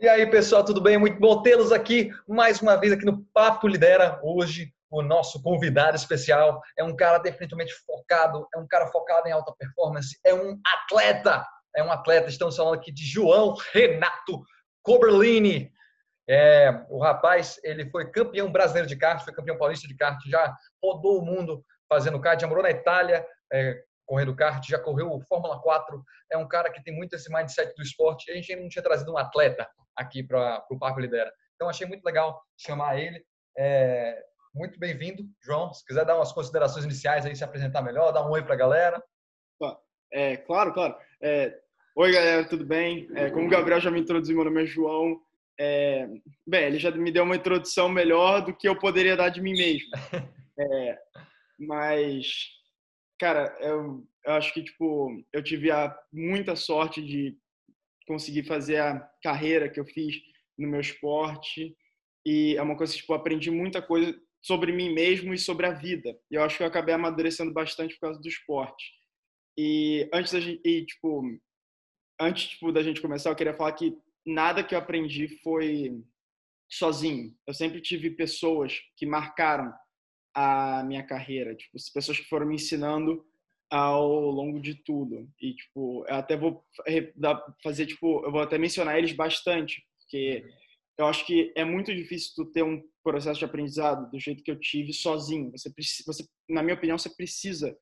[0.00, 0.96] E aí, pessoal, tudo bem?
[0.96, 4.20] Muito bom tê-los aqui mais uma vez aqui no Papo Lidera.
[4.22, 9.32] Hoje, o nosso convidado especial é um cara definitivamente focado, é um cara focado em
[9.32, 12.28] alta performance, é um atleta, é um atleta.
[12.28, 14.40] Estamos falando aqui de João Renato
[14.84, 15.72] Coberlini.
[16.30, 20.54] É, o rapaz, ele foi campeão brasileiro de kart, foi campeão paulista de kart, já
[20.80, 25.60] rodou o mundo fazendo kart, já morou na Itália, é, correndo kart, já correu Fórmula
[25.60, 26.02] 4,
[26.32, 28.30] é um cara que tem muito esse mindset do esporte.
[28.30, 31.30] A gente ainda não tinha trazido um atleta aqui para o Papo Lidera.
[31.54, 33.22] Então, achei muito legal chamar ele.
[33.56, 34.18] É,
[34.54, 35.74] muito bem-vindo, João.
[35.74, 38.58] Se quiser dar umas considerações iniciais aí, se apresentar melhor, dar um oi para a
[38.58, 39.02] galera.
[40.10, 40.96] É, claro, claro.
[41.22, 41.54] É,
[41.94, 43.08] oi, galera, tudo bem?
[43.14, 45.20] É, como o Gabriel já me introduziu, meu nome é João.
[45.60, 46.08] É,
[46.46, 49.52] bem, ele já me deu uma introdução melhor do que eu poderia dar de mim
[49.52, 49.88] mesmo.
[50.60, 50.98] É,
[51.56, 52.57] mas
[53.18, 57.36] Cara, eu, eu acho que, tipo, eu tive a, muita sorte de
[58.06, 60.16] conseguir fazer a carreira que eu fiz
[60.56, 61.76] no meu esporte
[62.26, 65.72] e é uma coisa que, tipo, aprendi muita coisa sobre mim mesmo e sobre a
[65.72, 66.16] vida.
[66.30, 68.92] E eu acho que eu acabei amadurecendo bastante por causa do esporte.
[69.58, 71.22] E antes da gente, e, tipo,
[72.20, 76.00] antes tipo, da gente começar, eu queria falar que nada que eu aprendi foi
[76.70, 77.34] sozinho.
[77.46, 79.72] Eu sempre tive pessoas que marcaram
[80.40, 83.26] a minha carreira, tipo, as pessoas que foram me ensinando
[83.68, 85.28] ao longo de tudo.
[85.42, 86.64] E tipo, eu até vou
[87.60, 90.44] fazer tipo, eu vou até mencionar eles bastante, porque
[90.96, 94.50] eu acho que é muito difícil tu ter um processo de aprendizado do jeito que
[94.52, 95.50] eu tive sozinho.
[95.50, 97.76] Você precisa, você, na minha opinião, você precisa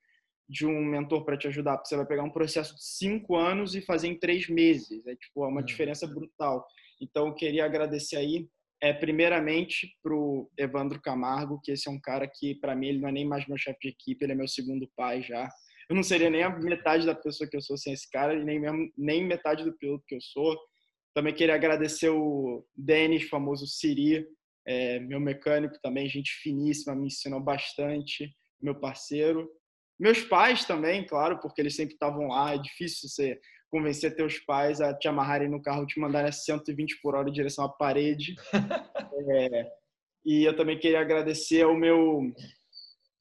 [0.49, 3.75] de um mentor para te ajudar, porque você vai pegar um processo de cinco anos
[3.75, 5.07] e fazer em três meses.
[5.07, 6.67] É tipo é uma diferença brutal.
[7.03, 8.49] Então, eu queria agradecer aí
[8.81, 13.01] é primeiramente para o Evandro Camargo, que esse é um cara que, para mim, ele
[13.01, 15.49] não é nem mais meu chefe de equipe, ele é meu segundo pai já.
[15.89, 18.61] Eu não seria nem a metade da pessoa que eu sou sem esse cara, nem,
[18.61, 20.57] mesmo, nem metade do piloto que eu sou.
[21.15, 24.27] Também queria agradecer o Denis, famoso Siri,
[24.67, 28.31] é, meu mecânico também, gente finíssima, me ensinou bastante,
[28.61, 29.49] meu parceiro.
[29.99, 32.55] Meus pais também, claro, porque eles sempre estavam lá.
[32.55, 33.41] É difícil você
[33.77, 37.33] convencer teus pais a te amarrarem no carro, te mandarem a 120 por hora em
[37.33, 38.35] direção à parede.
[39.31, 39.71] é,
[40.25, 42.33] e eu também queria agradecer ao meu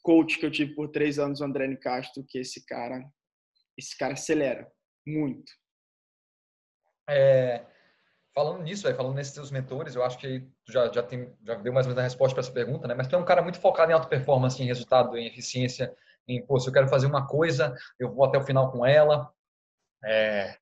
[0.01, 3.05] coach que eu tive por três anos, o André Castro, que esse cara,
[3.77, 4.71] esse cara acelera
[5.05, 5.51] muito.
[7.09, 7.65] É,
[8.33, 11.73] falando nisso, falando nesses teus mentores, eu acho que tu já, já, tem, já deu
[11.73, 12.95] mais ou menos a resposta para essa pergunta, né?
[12.95, 15.93] Mas tu é um cara muito focado em alta performance, em resultado, em eficiência,
[16.25, 19.29] em, pô, se eu quero fazer uma coisa, eu vou até o final com ela,
[20.05, 20.55] é...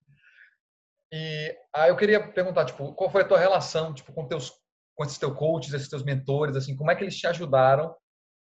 [1.12, 4.52] E aí eu queria perguntar, tipo, qual foi a tua relação, tipo, com teus,
[4.96, 7.96] com esses teus coaches, esses teus mentores, assim, como é que eles te ajudaram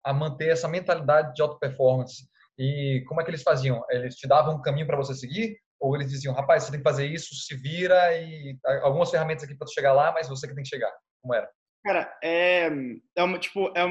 [0.04, 2.26] a manter essa mentalidade de alta performance?
[2.58, 3.84] E como é que eles faziam?
[3.90, 5.58] Eles te davam um caminho para você seguir?
[5.80, 9.54] Ou eles diziam, rapaz, você tem que fazer isso, se vira e algumas ferramentas aqui
[9.54, 10.92] para chegar lá, mas você que tem que chegar?
[11.20, 11.50] Como era?
[11.84, 12.70] Cara, é,
[13.16, 13.84] é uma, tipo, é,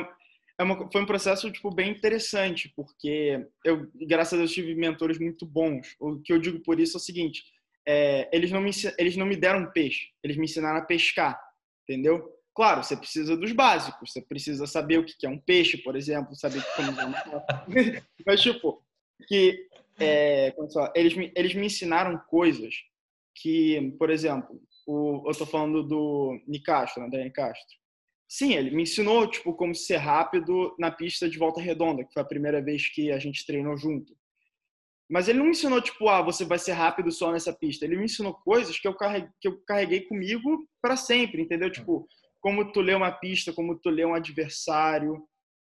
[0.62, 5.18] é uma, foi um processo tipo bem interessante porque eu graças a Deus tive mentores
[5.18, 5.96] muito bons.
[6.00, 7.44] O que eu digo por isso é o seguinte
[7.84, 11.42] é, eles não me eles não me deram peixe eles me ensinaram a pescar
[11.84, 12.32] entendeu?
[12.54, 16.36] Claro você precisa dos básicos você precisa saber o que é um peixe por exemplo
[16.36, 16.92] saber como
[18.24, 18.84] mas tipo
[19.28, 19.68] que
[20.00, 20.54] é,
[20.94, 22.76] eles me eles me ensinaram coisas
[23.34, 27.81] que por exemplo o, eu tô falando do Nicastro André Nicastro
[28.34, 32.22] Sim, ele me ensinou tipo como ser rápido na pista de volta redonda, que foi
[32.22, 34.16] a primeira vez que a gente treinou junto.
[35.10, 37.84] Mas ele não me ensinou tipo, ah, você vai ser rápido só nessa pista.
[37.84, 41.70] Ele me ensinou coisas que eu carreguei, que eu carreguei comigo para sempre, entendeu?
[41.70, 42.08] Tipo,
[42.40, 45.22] como tu lê uma pista, como tu lê um adversário,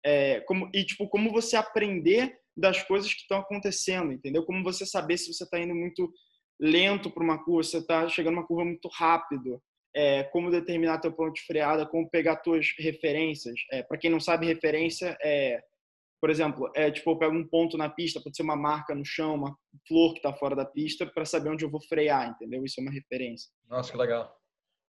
[0.03, 4.43] é, como e tipo como você aprender das coisas que estão acontecendo, entendeu?
[4.43, 6.11] Como você saber se você está indo muito
[6.59, 9.61] lento para uma curva, se você está chegando uma curva muito rápido
[9.95, 13.59] é, como determinar teu ponto de freada, como pegar tuas referências.
[13.71, 15.59] É, para quem não sabe, referência é,
[16.19, 19.05] por exemplo, é tipo eu pego um ponto na pista, pode ser uma marca no
[19.05, 19.55] chão, uma
[19.87, 22.63] flor que está fora da pista, para saber onde eu vou frear, entendeu?
[22.63, 23.49] Isso é uma referência.
[23.67, 24.35] Nossa, que legal.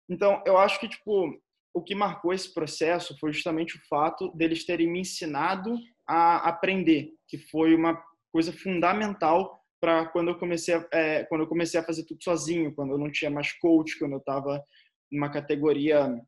[0.10, 1.38] Então, eu acho que tipo
[1.74, 5.78] o que marcou esse processo foi justamente o fato deles terem me ensinado
[6.08, 8.02] a aprender, que foi uma
[8.32, 12.74] coisa fundamental para quando eu comecei a, é, quando eu comecei a fazer tudo sozinho,
[12.74, 14.64] quando eu não tinha mais coach, quando eu estava
[15.12, 16.22] numa categoria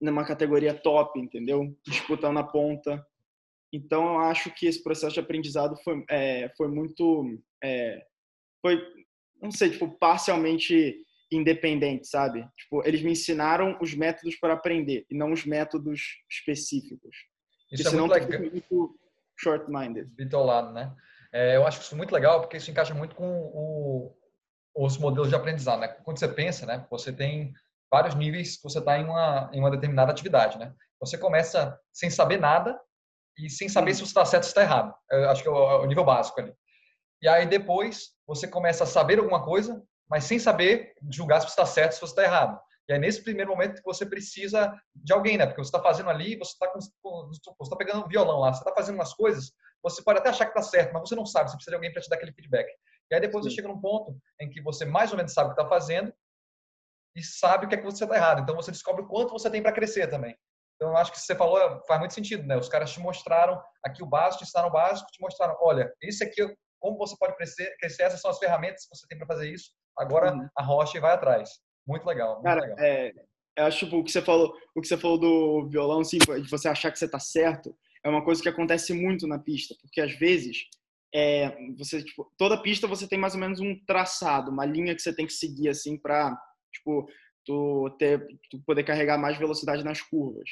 [0.00, 1.76] numa categoria top, entendeu?
[1.84, 3.04] Disputando na ponta.
[3.72, 8.06] Então, eu acho que esse processo de aprendizado foi, é, foi muito, é,
[8.62, 8.80] foi,
[9.42, 10.96] não sei, tipo, parcialmente
[11.30, 12.48] independente, sabe?
[12.56, 16.00] Tipo, eles me ensinaram os métodos para aprender e não os métodos
[16.30, 17.16] específicos.
[17.70, 18.40] Isso porque é muito legal.
[18.40, 18.98] muito
[19.38, 20.08] short-minded.
[20.14, 20.94] Bitolado, né?
[21.30, 24.16] É, eu acho isso muito legal porque isso encaixa muito com o,
[24.74, 25.88] os modelos de aprendizado, né?
[25.88, 26.86] Quando você pensa, né?
[26.90, 27.52] Você tem
[27.90, 30.72] vários níveis que você está em uma, em uma determinada atividade, né?
[31.00, 32.78] Você começa sem saber nada
[33.38, 34.94] e sem saber se você está certo ou está errado.
[35.10, 36.52] Eu acho que é o, é o nível básico ali.
[37.22, 41.52] E aí depois você começa a saber alguma coisa, mas sem saber julgar se você
[41.52, 42.60] está certo ou se você está errado.
[42.88, 45.46] E é nesse primeiro momento que você precisa de alguém, né?
[45.46, 48.94] Porque você está fazendo ali, você está tá pegando um violão lá, você está fazendo
[48.94, 49.52] umas coisas,
[49.82, 51.92] você pode até achar que está certo, mas você não sabe, você precisa de alguém
[51.92, 52.66] para te dar aquele feedback.
[53.10, 53.50] E aí depois Sim.
[53.50, 56.12] você chega num ponto em que você mais ou menos sabe o que está fazendo
[57.18, 58.42] e sabe o que é que você está errado.
[58.42, 60.36] Então você descobre o quanto você tem para crescer também.
[60.76, 62.56] Então eu acho que você falou faz muito sentido, né?
[62.56, 66.22] Os caras te mostraram aqui o básico, te ensinaram o básico, te mostraram, olha, isso
[66.22, 66.46] aqui,
[66.80, 69.70] como você pode crescer, crescer essas são as ferramentas que você tem para fazer isso.
[69.98, 70.48] Agora uhum.
[70.56, 71.50] a rocha vai atrás.
[71.86, 72.34] Muito legal.
[72.34, 72.78] Muito Cara, legal.
[72.78, 73.12] É,
[73.56, 76.48] eu acho tipo, o que você falou, o que você falou do violão, assim, de
[76.48, 77.74] você achar que você está certo,
[78.04, 80.58] é uma coisa que acontece muito na pista, porque às vezes
[81.12, 85.02] é, você tipo, toda pista você tem mais ou menos um traçado, uma linha que
[85.02, 86.38] você tem que seguir assim para
[86.72, 87.08] tipo
[87.44, 90.50] tu ter tu poder carregar mais velocidade nas curvas.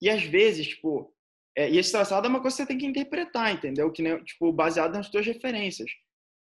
[0.00, 1.12] E às vezes, tipo,
[1.56, 3.90] é, e esse traçado é uma coisa que você tem que interpretar, entendeu?
[3.90, 5.90] Que nem, tipo, baseado nas suas referências.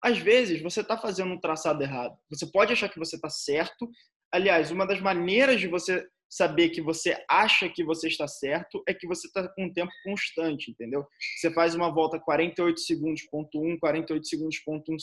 [0.04, 2.16] Às vezes, você está fazendo um traçado errado.
[2.30, 3.90] Você pode achar que você está certo.
[4.32, 8.94] Aliás, uma das maneiras de você saber que você acha que você está certo é
[8.94, 11.06] que você está com um tempo constante, entendeu?
[11.40, 14.98] Você faz uma volta 48 segundos ponto 1, 48 segundos ponto 1,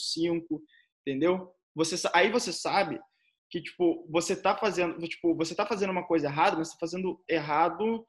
[1.05, 1.51] entendeu?
[1.75, 2.99] Você, aí você sabe
[3.49, 7.21] que tipo você está fazendo tipo você tá fazendo uma coisa errada, mas está fazendo
[7.27, 8.05] errado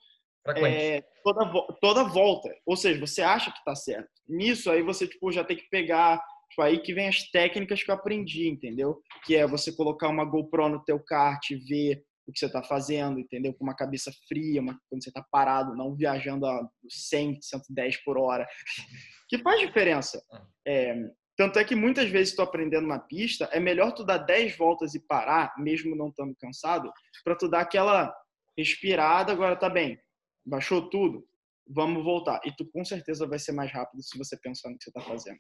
[0.47, 2.49] é, toda toda volta.
[2.65, 4.11] Ou seja, você acha que está certo.
[4.29, 7.91] Nisso aí você tipo já tem que pegar Tipo, aí que vem as técnicas que
[7.91, 9.01] eu aprendi, entendeu?
[9.25, 13.21] Que é você colocar uma GoPro no teu kart, ver o que você está fazendo,
[13.21, 13.55] entendeu?
[13.55, 18.19] Com uma cabeça fria, uma, quando você está parado, não viajando a 100, 110 por
[18.19, 18.47] hora,
[19.29, 20.23] que faz diferença.
[20.33, 20.47] Ah.
[20.67, 20.95] É,
[21.37, 24.95] tanto é que muitas vezes tu aprendendo na pista, é melhor tu dar 10 voltas
[24.95, 26.91] e parar, mesmo não estando cansado,
[27.23, 28.15] para tu dar aquela
[28.57, 30.01] respirada, agora tá bem,
[30.45, 31.27] baixou tudo,
[31.69, 32.41] vamos voltar.
[32.45, 35.03] E tu com certeza vai ser mais rápido se você pensar no que você está
[35.03, 35.39] fazendo.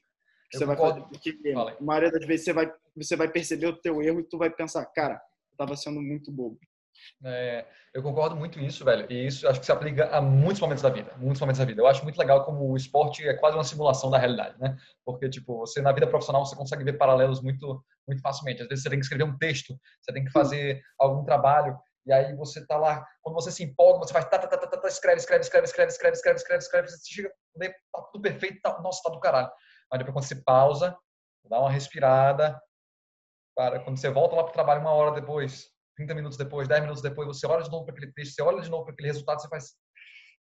[0.52, 4.00] Você vai fazer, porque a maioria das vezes você vai, você vai perceber o teu
[4.02, 6.58] erro e tu vai pensar, cara, eu estava sendo muito bobo.
[7.24, 9.06] É, eu concordo muito nisso, velho.
[9.10, 11.80] E isso acho que se aplica a muitos momentos da vida, muitos momentos da vida.
[11.80, 14.76] Eu acho muito legal como o esporte é quase uma simulação da realidade, né?
[15.04, 18.62] Porque tipo, você na vida profissional você consegue ver paralelos muito muito facilmente.
[18.62, 21.76] Às vezes você tem que escrever um texto, você tem que fazer algum trabalho
[22.06, 24.76] e aí você tá lá, quando você se empolga, você faz tá, tá, tá, tá,
[24.78, 27.32] tá, escreve, escreve, escreve, escreve, escreve, escreve, escreve, escreve, você chega,
[27.92, 29.50] tá tudo perfeito, tá, nossa, tá do caralho.
[29.90, 30.96] Mas depois quando você pausa,
[31.48, 32.60] dá uma respirada,
[33.56, 35.66] para quando você volta lá para o trabalho uma hora depois,
[35.96, 38.60] 30 minutos depois, 10 minutos depois, você olha de novo para aquele texto, você olha
[38.60, 39.72] de novo para aquele resultado, você faz,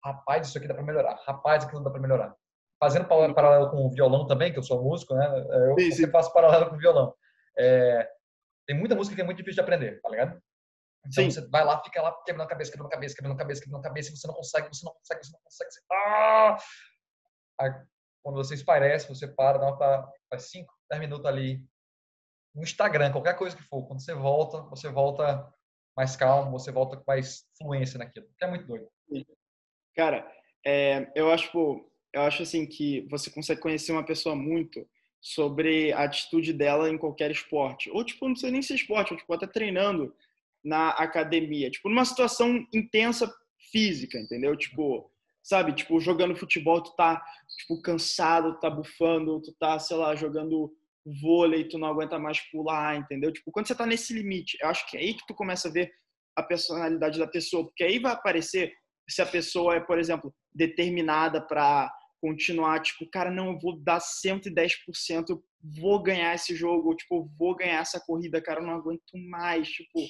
[0.04, 2.34] rapaz, isso aqui dá para melhorar, rapaz, aquilo dá para melhorar.
[2.82, 5.28] Fazendo paralelo com o violão também, que eu sou músico, né?
[5.68, 6.10] Eu sim, sim.
[6.10, 7.14] faço paralelo com o violão.
[7.58, 8.08] É,
[8.66, 10.40] tem muita música que é muito difícil de aprender, tá ligado?
[11.06, 11.30] Então sim.
[11.30, 13.80] você vai lá, fica lá quebrando a cabeça, quebrando a cabeça, quebrando a cabeça, quebrando
[13.80, 15.70] a cabeça, e você não consegue, você não consegue, você não consegue.
[15.70, 15.80] Você...
[15.92, 16.58] Ah!
[17.60, 17.70] Aí,
[18.22, 19.76] quando você esparece, você para, dá uma,
[20.30, 21.62] faz 5, 10 minutos ali
[22.60, 23.86] no Instagram, qualquer coisa que for.
[23.86, 25.50] Quando você volta, você volta
[25.96, 28.26] mais calmo, você volta com mais fluência naquilo.
[28.38, 28.86] Que é muito doido.
[29.96, 30.30] Cara,
[30.64, 31.50] é, eu acho,
[32.12, 34.86] eu acho assim que você consegue conhecer uma pessoa muito
[35.20, 37.90] sobre a atitude dela em qualquer esporte.
[37.90, 40.14] Ou, tipo, não sei nem se esporte, ou, tipo, até treinando
[40.62, 41.70] na academia.
[41.70, 43.32] Tipo, numa situação intensa
[43.72, 44.54] física, entendeu?
[44.56, 45.10] Tipo,
[45.42, 45.72] sabe?
[45.72, 47.22] Tipo, jogando futebol, tu tá,
[47.58, 50.70] tipo, cansado, tu tá bufando, tu tá, sei lá, jogando
[51.04, 53.32] vôlei, tu não aguenta mais pular, entendeu?
[53.32, 55.72] Tipo, quando você tá nesse limite, eu acho que é aí que tu começa a
[55.72, 55.90] ver
[56.36, 58.72] a personalidade da pessoa, porque aí vai aparecer
[59.08, 63.98] se a pessoa é, por exemplo, determinada para continuar, tipo, cara, não, eu vou dar
[63.98, 65.42] 110%, eu
[65.80, 69.68] vou ganhar esse jogo, tipo, eu vou ganhar essa corrida, cara, eu não aguento mais,
[69.68, 70.00] tipo,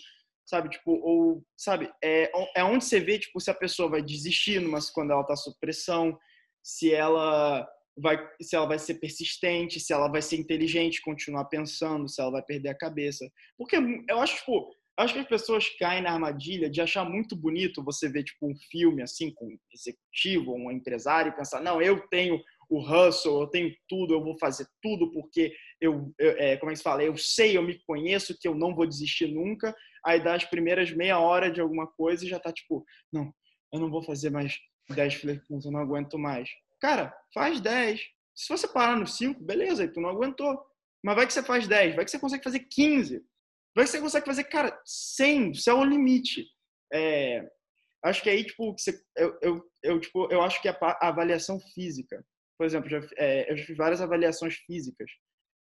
[0.44, 4.60] sabe, tipo, ou, sabe, é, é onde você vê, tipo, se a pessoa vai desistir
[4.60, 6.18] mas quando ela tá sob pressão,
[6.62, 7.66] se ela
[7.96, 12.30] vai, se ela vai ser persistente, se ela vai ser inteligente, continuar pensando, se ela
[12.30, 13.28] vai perder a cabeça.
[13.56, 13.76] Porque
[14.08, 18.08] eu acho, tipo, acho que as pessoas caem na armadilha de achar muito bonito você
[18.08, 22.40] ver, tipo, um filme, assim, com um executivo, um empresário, e pensar, não, eu tenho
[22.68, 26.72] o hustle, eu tenho tudo, eu vou fazer tudo porque eu, eu é, como é
[26.72, 29.74] que se fala, eu sei, eu me conheço que eu não vou desistir nunca,
[30.06, 33.32] aí dá as primeiras meia hora de alguma coisa e já tá tipo, não,
[33.72, 34.56] eu não vou fazer mais
[34.88, 36.48] 10 flexões, eu não aguento mais.
[36.80, 38.00] Cara, faz 10.
[38.34, 40.58] Se você parar no 5, beleza, aí tu não aguentou.
[41.02, 43.24] Mas vai que você faz 10, vai que você consegue fazer 15.
[43.74, 46.46] Vai que você consegue fazer, cara, 100, isso é o limite.
[46.92, 47.48] É,
[48.04, 51.60] acho que aí, tipo, você, eu, eu, eu, tipo, eu acho que a, a avaliação
[51.74, 52.24] física,
[52.58, 55.10] por exemplo, já, é, eu já fiz várias avaliações físicas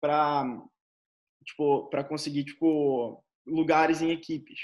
[0.02, 0.44] para
[1.46, 4.60] tipo, para conseguir, tipo, lugares em equipes.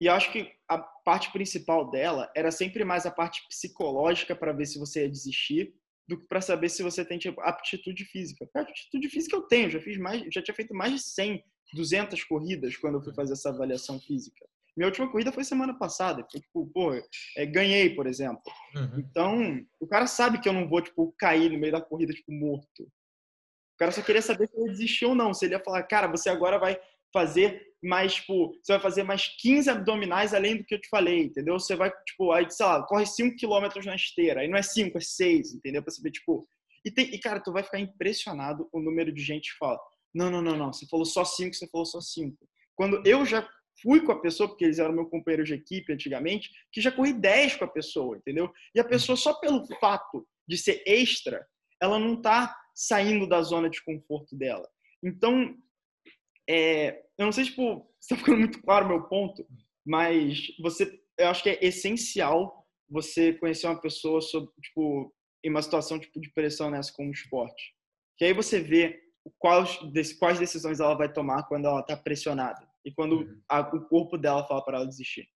[0.00, 4.66] E acho que a parte principal dela era sempre mais a parte psicológica para ver
[4.66, 5.74] se você ia desistir
[6.08, 8.48] do que para saber se você tem tipo, aptitude física.
[8.56, 12.24] A aptitude física eu tenho, já fiz mais, já tinha feito mais de 100, 200
[12.24, 14.44] corridas quando eu fui fazer essa avaliação física.
[14.76, 16.26] Minha última corrida foi semana passada.
[16.30, 16.94] Foi, tipo, pô,
[17.36, 18.42] é, ganhei, por exemplo.
[18.74, 18.98] Uhum.
[18.98, 22.32] Então, o cara sabe que eu não vou, tipo, cair no meio da corrida, tipo,
[22.32, 22.84] morto.
[22.84, 25.34] O cara só queria saber se eu ia desistir ou não.
[25.34, 26.80] Se ele ia falar, cara, você agora vai
[27.12, 31.24] fazer mais, tipo, você vai fazer mais 15 abdominais além do que eu te falei,
[31.24, 31.58] entendeu?
[31.58, 34.40] Você vai, tipo, aí, sei lá, corre 5 km na esteira.
[34.40, 35.82] Aí não é 5, é 6, entendeu?
[35.82, 36.46] Pra saber, tipo...
[36.84, 39.78] E, tem, e, cara, tu vai ficar impressionado o número de gente que fala,
[40.14, 42.36] não, não, não, não, você falou só 5, você falou só 5.
[42.74, 43.46] Quando eu já
[43.82, 47.12] fui com a pessoa, porque eles eram meu companheiro de equipe antigamente, que já corri
[47.12, 48.50] 10 com a pessoa, entendeu?
[48.74, 51.46] E a pessoa, só pelo fato de ser extra,
[51.80, 54.68] ela não tá saindo da zona de conforto dela.
[55.02, 55.54] Então,
[56.50, 59.46] é, eu não sei, tipo, se tá ficando muito claro o meu ponto,
[59.86, 65.14] mas você, eu acho que é essencial você conhecer uma pessoa sobre, tipo,
[65.44, 67.72] em uma situação tipo de pressão nessa como esporte.
[68.18, 69.00] Que aí você vê
[69.38, 69.78] quais,
[70.18, 73.42] quais decisões ela vai tomar quando ela está pressionada e quando uhum.
[73.48, 75.28] a, o corpo dela fala para ela desistir.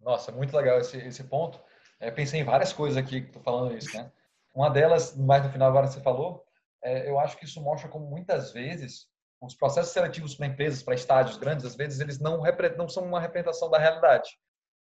[0.00, 1.60] Nossa, muito legal esse, esse ponto.
[2.00, 4.10] É, pensei em várias coisas aqui que tô falando isso, né?
[4.54, 6.44] Uma delas, mais no final agora você falou,
[6.82, 9.11] é, eu acho que isso mostra como muitas vezes
[9.42, 12.42] os processos seletivos para empresas, para estádios grandes, às vezes eles não,
[12.76, 14.28] não são uma representação da realidade.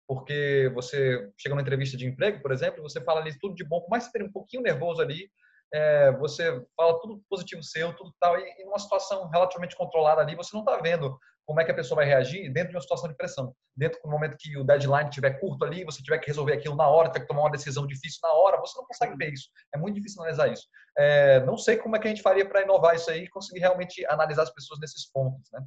[0.07, 3.81] Porque você chega numa entrevista de emprego, por exemplo, você fala ali tudo de bom,
[3.81, 5.29] por mais que você um pouquinho nervoso ali,
[5.73, 10.35] é, você fala tudo positivo seu, tudo tal, e, e numa situação relativamente controlada ali,
[10.35, 13.09] você não está vendo como é que a pessoa vai reagir dentro de uma situação
[13.09, 13.53] de pressão.
[13.75, 16.87] Dentro do momento que o deadline estiver curto ali, você tiver que resolver aquilo na
[16.87, 19.49] hora, tiver que tomar uma decisão difícil na hora, você não consegue ver isso.
[19.73, 20.67] É muito difícil analisar isso.
[20.97, 23.59] É, não sei como é que a gente faria para inovar isso aí e conseguir
[23.59, 25.49] realmente analisar as pessoas nesses pontos.
[25.51, 25.61] Né?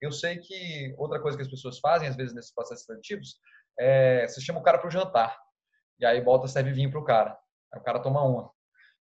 [0.00, 3.36] Eu sei que outra coisa que as pessoas fazem, às vezes, nesses processos seletivos,
[3.78, 5.36] é você chama o cara para o jantar.
[5.98, 7.38] E aí bota, serve vinho para o cara.
[7.72, 8.50] Aí o cara toma uma.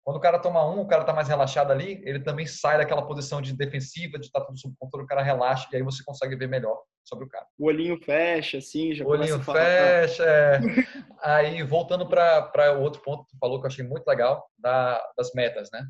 [0.08, 3.06] Quando o cara toma um, o cara tá mais relaxado ali, ele também sai daquela
[3.06, 6.02] posição de defensiva, de estar tá tudo sob controle, o cara relaxa e aí você
[6.02, 7.46] consegue ver melhor sobre o cara.
[7.60, 10.60] O olhinho fecha, assim, já O olhinho fecha, é.
[11.22, 15.06] Aí, voltando para o outro ponto que tu falou, que eu achei muito legal, da,
[15.18, 15.86] das metas, né?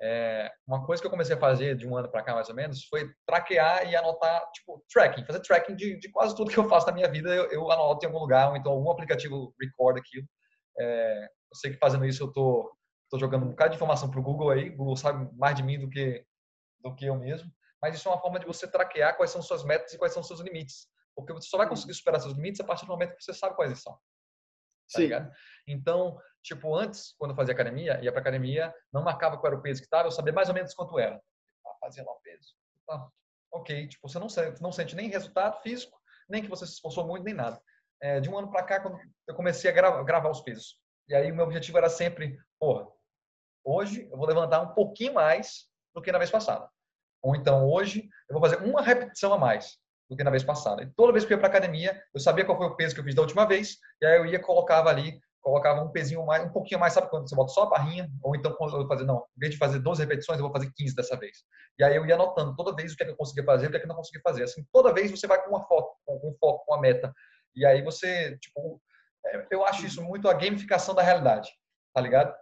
[0.00, 2.54] É, uma coisa que eu comecei a fazer de um ano para cá, mais ou
[2.54, 6.68] menos, foi traquear e anotar, tipo, tracking, fazer tracking de, de quase tudo que eu
[6.68, 9.98] faço na minha vida, eu, eu anoto em algum lugar, ou então algum aplicativo record
[9.98, 10.28] aquilo.
[10.78, 12.77] É, eu sei que fazendo isso eu tô
[13.08, 15.62] Estou jogando um bocado de informação para o Google aí, o Google sabe mais de
[15.62, 16.26] mim do que,
[16.80, 17.50] do que eu mesmo,
[17.80, 20.22] mas isso é uma forma de você traquear quais são suas metas e quais são
[20.22, 20.86] seus limites.
[21.16, 23.56] Porque você só vai conseguir superar seus limites a partir do momento que você sabe
[23.56, 23.94] quais são.
[23.94, 24.00] Tá
[24.88, 25.02] Sim.
[25.04, 25.32] Ligado?
[25.66, 29.62] Então, tipo, antes, quando eu fazia academia, ia para academia, não marcava qual era o
[29.62, 31.16] peso que estava, eu sabia mais ou menos quanto era.
[31.66, 32.54] Ah, fazia lá o peso.
[32.90, 33.08] Ah,
[33.52, 35.98] ok, tipo, você não sente, não sente nem resultado físico,
[36.28, 37.58] nem que você se esforçou muito, nem nada.
[38.02, 40.78] É, de um ano para cá, quando eu comecei a gravar, gravar os pesos.
[41.08, 42.86] E aí o meu objetivo era sempre, porra,
[43.64, 46.68] Hoje eu vou levantar um pouquinho mais do que na vez passada.
[47.22, 50.82] Ou então hoje eu vou fazer uma repetição a mais do que na vez passada.
[50.82, 53.00] E toda vez que eu ia para academia, eu sabia qual foi o peso que
[53.00, 56.44] eu fiz da última vez, e aí eu ia colocava ali, colocava um pezinho mais,
[56.44, 58.88] um pouquinho mais, sabe quando você bota só a barrinha, ou então quando eu vou
[58.88, 61.38] fazer, não, em vez de fazer 12 repetições, eu vou fazer 15 dessa vez.
[61.78, 63.70] E aí eu ia anotando toda vez o que, é que eu conseguia fazer, o
[63.70, 64.44] que, é que eu não conseguia fazer.
[64.44, 67.12] Assim, toda vez você vai com uma foto, com um foco, com uma meta.
[67.54, 68.80] E aí você, tipo,
[69.26, 71.50] é, eu acho isso muito a gamificação da realidade,
[71.94, 72.34] tá ligado?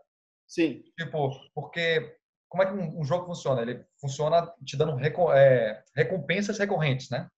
[0.46, 0.82] Sim.
[0.98, 2.16] Tipo, porque
[2.48, 3.62] como é que um, jogo funciona?
[3.62, 4.98] Ele funciona te dando
[5.34, 7.28] é, recompensas recorrentes, né?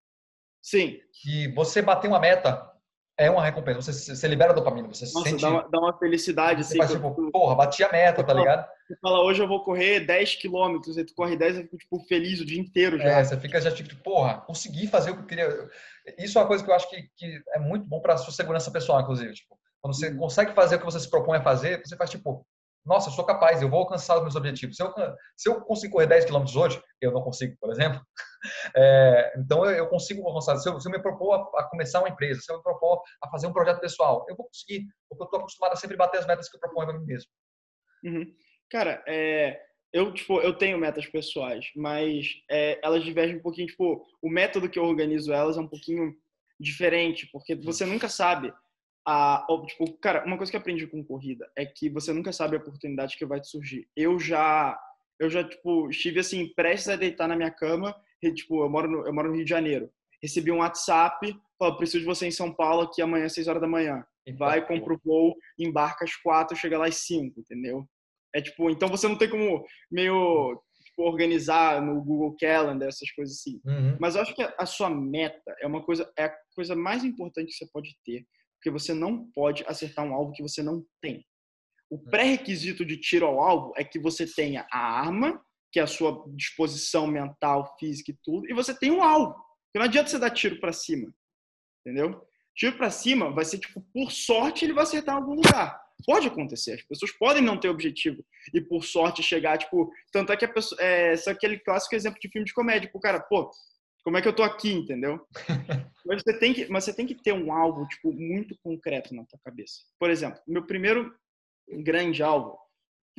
[0.62, 0.98] Sim.
[1.26, 2.70] E você bater uma meta
[3.18, 3.92] é uma recompensa.
[3.92, 5.42] Você, você libera dopamina, você Nossa, sente...
[5.42, 6.62] dá uma, dá uma felicidade.
[6.62, 8.68] Você assim, faz, tipo, porra, bati a meta, tá ligado?
[8.86, 12.00] Você fala, hoje eu vou correr 10 quilômetros, aí tu corre 10 e fica, tipo,
[12.06, 13.18] feliz o dia inteiro já.
[13.18, 15.70] É, você fica já, tipo, porra, consegui fazer o que eu queria.
[16.16, 18.70] Isso é uma coisa que eu acho que, que é muito bom pra sua segurança
[18.70, 19.34] pessoal, inclusive.
[19.34, 20.18] Tipo, quando você uhum.
[20.18, 22.46] consegue fazer o que você se propõe a fazer, você faz, tipo,
[22.88, 24.76] nossa, eu sou capaz, eu vou alcançar os meus objetivos.
[24.76, 24.92] Se eu,
[25.36, 28.00] se eu consigo correr 10 km hoje, eu não consigo, por exemplo,
[28.74, 30.56] é, então eu, eu, consigo alcançar.
[30.56, 33.02] Se eu, se eu me propor a, a, começar uma empresa, se eu me propor
[33.22, 36.18] a fazer um projeto pessoal, eu vou conseguir, porque eu estou acostumado a sempre bater
[36.18, 37.30] as metas que eu proponho para mim mesmo.
[38.04, 38.34] Uhum.
[38.70, 39.60] Cara, é,
[39.92, 44.68] eu, tipo, eu tenho metas pessoais, mas é, elas divergem um pouquinho, tipo, o método
[44.70, 46.14] que eu organizo elas é um pouquinho
[46.58, 48.50] diferente, porque você nunca sabe
[49.10, 52.60] a, tipo, cara, uma coisa que aprendi com corrida é que você nunca sabe a
[52.60, 53.88] oportunidade que vai te surgir.
[53.96, 54.78] Eu já,
[55.18, 58.86] eu já, tipo, estive assim, prestes a deitar na minha cama, e, tipo, eu moro
[58.86, 59.90] no, eu moro no Rio de Janeiro.
[60.22, 63.62] Recebi um WhatsApp, falou, preciso de você em São Paulo aqui amanhã às 6 horas
[63.62, 64.04] da manhã.
[64.36, 67.88] Vai, compra o voo, embarca às 4, chega lá às 5, entendeu?
[68.34, 73.36] É tipo, então você não tem como meio tipo, organizar no Google Calendar, essas coisas
[73.38, 73.58] assim.
[73.64, 73.96] Uhum.
[73.98, 77.46] Mas eu acho que a sua meta é uma coisa, é a coisa mais importante
[77.46, 78.26] que você pode ter,
[78.58, 81.24] porque você não pode acertar um alvo que você não tem.
[81.90, 82.04] O Hum.
[82.10, 85.40] pré-requisito de tiro ao alvo é que você tenha a arma,
[85.72, 89.32] que é a sua disposição mental, física e tudo, e você tem um alvo.
[89.34, 91.12] Porque não adianta você dar tiro para cima,
[91.86, 92.20] entendeu?
[92.56, 95.80] Tiro para cima vai ser tipo, por sorte ele vai acertar em algum lugar.
[96.04, 98.24] Pode acontecer, as pessoas podem não ter objetivo
[98.54, 102.20] e por sorte chegar, tipo, tanto é que a pessoa, é, só aquele clássico exemplo
[102.20, 103.50] de filme de comédia, o cara, pô,
[104.04, 105.20] como é que eu tô aqui, entendeu?
[106.08, 109.26] mas você tem que, mas você tem que ter um alvo, tipo, muito concreto na
[109.26, 109.82] tua cabeça.
[110.00, 111.14] Por exemplo, meu primeiro
[111.82, 112.58] grande alvo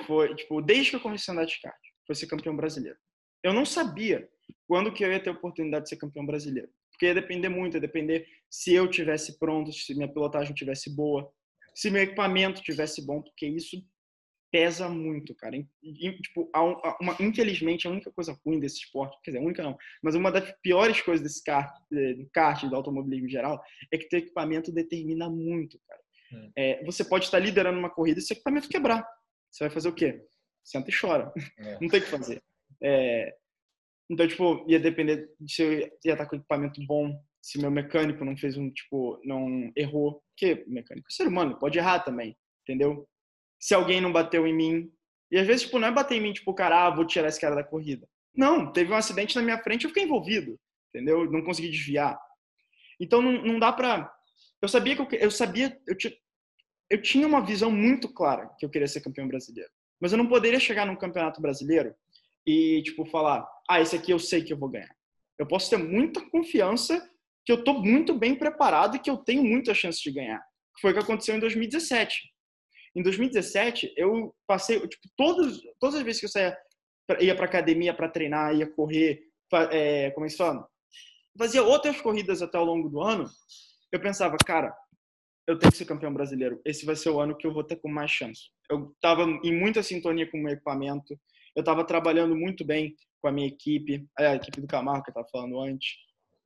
[0.08, 2.98] foi, tipo, desde que eu comecei a andar de kart, foi ser campeão brasileiro.
[3.44, 4.28] Eu não sabia
[4.68, 6.68] quando que eu ia ter a oportunidade de ser campeão brasileiro.
[6.92, 11.32] Porque ia depender muito, ia depender se eu tivesse pronto, se minha pilotagem tivesse boa,
[11.76, 13.78] se meu equipamento tivesse bom, porque isso
[14.52, 15.56] pesa muito, cara.
[15.56, 19.44] E, e, tipo, a- a- uma, infelizmente, a única coisa ruim desse esporte, quer dizer,
[19.44, 23.32] a única não, mas uma das piores coisas desse kart, do kart, do automobilismo em
[23.32, 26.02] geral, é que teu equipamento determina muito, cara.
[26.34, 26.52] Hum.
[26.56, 29.08] É, você pode estar liderando uma corrida e seu equipamento quebrar.
[29.52, 30.24] Você vai fazer o quê?
[30.64, 31.32] Senta e chora.
[31.58, 31.78] É.
[31.82, 32.42] Não tem o que fazer.
[32.82, 33.36] É,
[34.10, 38.26] então, tipo, ia depender de se eu ia estar com equipamento bom, se meu mecânico
[38.26, 40.22] não fez um, tipo, não errou.
[40.32, 43.08] Porque mecânico é ser humano, pode errar também, entendeu?
[43.60, 44.92] Se alguém não bateu em mim.
[45.32, 47.40] E às vezes, tipo, não é bater em mim, tipo, cara, ah, vou tirar esse
[47.40, 48.08] cara da corrida.
[48.36, 50.60] Não, teve um acidente na minha frente, eu fiquei envolvido,
[50.94, 51.30] entendeu?
[51.30, 52.18] Não consegui desviar.
[53.00, 54.12] Então, não, não dá pra.
[54.62, 56.18] Eu sabia que eu, eu sabia, eu, ti-
[56.90, 59.70] eu tinha uma visão muito clara que eu queria ser campeão brasileiro.
[60.02, 61.94] Mas eu não poderia chegar num campeonato brasileiro
[62.48, 64.94] e, tipo, falar, ah, esse aqui eu sei que eu vou ganhar.
[65.38, 67.00] Eu posso ter muita confiança
[67.46, 70.42] que eu tô muito bem preparado e que eu tenho muita chance de ganhar.
[70.82, 72.18] Foi o que aconteceu em 2017.
[73.00, 76.58] Em 2017, eu passei, tipo, todos, todas as vezes que eu saía,
[77.22, 79.24] ia para academia para treinar, ia correr,
[79.72, 80.30] é, como é?
[81.38, 83.24] Fazia outras corridas até ao longo do ano,
[83.90, 84.76] eu pensava, cara,
[85.48, 86.60] eu tenho que ser campeão brasileiro.
[86.66, 88.50] Esse vai ser o ano que eu vou ter com mais chance.
[88.70, 91.18] Eu estava em muita sintonia com o meu equipamento,
[91.56, 95.14] eu estava trabalhando muito bem com a minha equipe, a equipe do Camargo que eu
[95.14, 95.96] estava falando antes.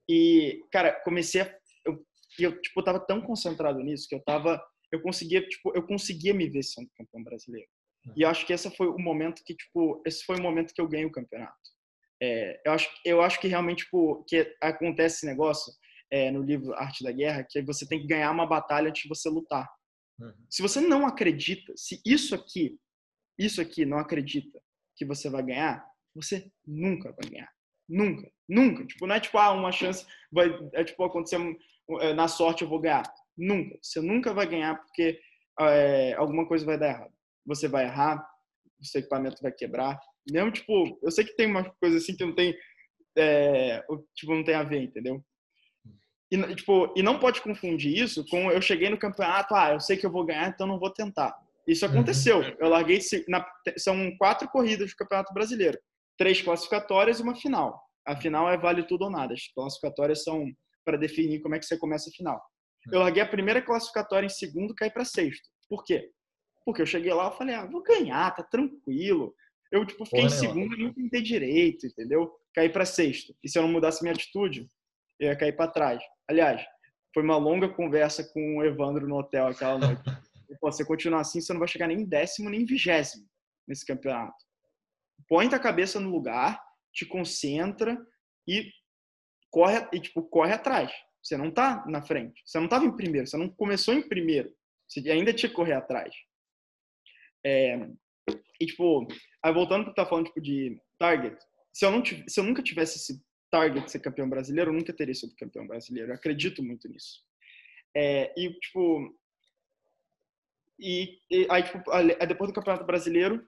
[0.08, 1.52] E, cara, comecei a,
[1.84, 2.06] eu,
[2.38, 6.48] eu tipo, tava tão concentrado nisso que eu tava, eu conseguia, tipo, eu conseguia me
[6.48, 7.68] ver sendo campeão brasileiro.
[8.16, 10.80] E eu acho que esse foi o momento que, tipo, esse foi o momento que
[10.80, 11.58] eu ganhei o campeonato.
[12.22, 15.74] É, eu acho, eu acho que realmente, tipo, que acontece esse negócio
[16.12, 19.10] é, no livro Arte da Guerra, que você tem que ganhar uma batalha antes de
[19.10, 19.68] você lutar.
[20.20, 20.46] Uhum.
[20.50, 22.78] Se você não acredita, se isso aqui,
[23.40, 24.62] isso aqui não acredita
[24.96, 27.50] que você vai ganhar, você nunca vai ganhar.
[27.90, 28.86] Nunca, nunca.
[28.86, 31.40] Tipo, não é tipo, ah, uma chance, vai, é tipo, acontecer
[32.02, 33.04] é, na sorte eu vou ganhar.
[33.38, 33.78] Nunca.
[33.82, 35.20] Você nunca vai ganhar porque
[35.60, 37.14] é, alguma coisa vai dar errado.
[37.46, 38.26] Você vai errar,
[38.80, 40.00] o seu equipamento vai quebrar.
[40.32, 42.56] Mesmo, tipo, eu sei que tem uma coisa assim que não tem,
[43.18, 43.84] é,
[44.16, 45.24] tipo, não tem a ver, entendeu?
[46.32, 49.98] E, tipo, e não pode confundir isso com eu cheguei no campeonato, ah, eu sei
[49.98, 51.36] que eu vou ganhar, então não vou tentar.
[51.68, 52.42] Isso aconteceu.
[52.60, 53.46] Eu larguei, na,
[53.78, 55.80] são quatro corridas do Campeonato Brasileiro.
[56.18, 57.82] Três classificatórias e uma final.
[58.06, 59.34] A final é vale tudo ou nada.
[59.34, 60.46] As classificatórias são
[60.84, 62.42] para definir como é que você começa a final.
[62.92, 65.50] Eu larguei a primeira classificatória em segundo, caí para sexto.
[65.70, 66.12] Por quê?
[66.66, 69.34] Porque eu cheguei lá e falei, ah, vou ganhar, tá tranquilo.
[69.72, 70.54] Eu, tipo, fiquei Porra em nenhuma.
[70.54, 72.32] segundo e não tentei direito, entendeu?
[72.54, 73.36] Caí para sexto.
[73.44, 74.68] E se eu não mudasse minha atitude,
[75.20, 76.04] eu ia cair para trás.
[76.28, 76.64] Aliás,
[77.14, 80.02] foi uma longa conversa com o Evandro no hotel aquela noite.
[80.60, 83.28] Falou, se você continuar assim, você não vai chegar nem em décimo, nem em vigésimo
[83.68, 84.36] nesse campeonato.
[85.28, 86.62] Põe tua cabeça no lugar,
[86.94, 87.98] te concentra
[88.48, 88.70] e
[89.50, 90.92] corre, e, tipo, corre atrás.
[91.24, 92.44] Você não tá na frente.
[92.46, 93.26] Você não tava em primeiro.
[93.26, 94.54] Você não começou em primeiro.
[94.88, 96.14] Você ainda tinha que correr atrás.
[97.46, 97.90] É,
[98.60, 99.08] e, tipo,
[99.42, 101.38] aí voltando para tá falando, tipo, de target.
[101.72, 104.94] Se eu, não se eu nunca tivesse esse target de ser campeão brasileiro, eu nunca
[104.94, 106.12] teria sido campeão brasileiro.
[106.12, 107.24] Eu acredito muito nisso.
[107.96, 109.16] É, e, tipo,
[110.80, 113.48] e, e aí, tipo, aí depois do Campeonato Brasileiro,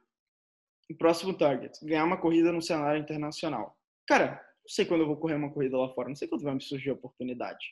[0.90, 3.78] o próximo target, ganhar uma corrida no cenário internacional.
[4.08, 6.56] Cara, não sei quando eu vou correr uma corrida lá fora, não sei quando vai
[6.56, 7.66] me surgir a oportunidade.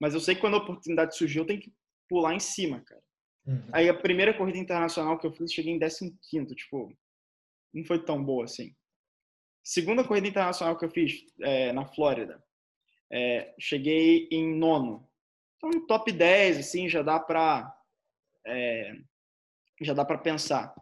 [0.00, 1.70] Mas eu sei que quando a oportunidade surgir, eu tenho que
[2.08, 3.02] pular em cima, cara.
[3.46, 3.68] Uhum.
[3.72, 6.96] Aí a primeira corrida internacional que eu fiz, cheguei em 15º, tipo,
[7.74, 8.74] não foi tão boa assim.
[9.62, 12.42] Segunda corrida internacional que eu fiz, é, na Flórida,
[13.12, 15.06] é, cheguei em nono.
[15.56, 17.74] Então, top 10, assim, já dá pra,
[18.46, 18.96] é,
[19.82, 20.74] já dá pra pensar.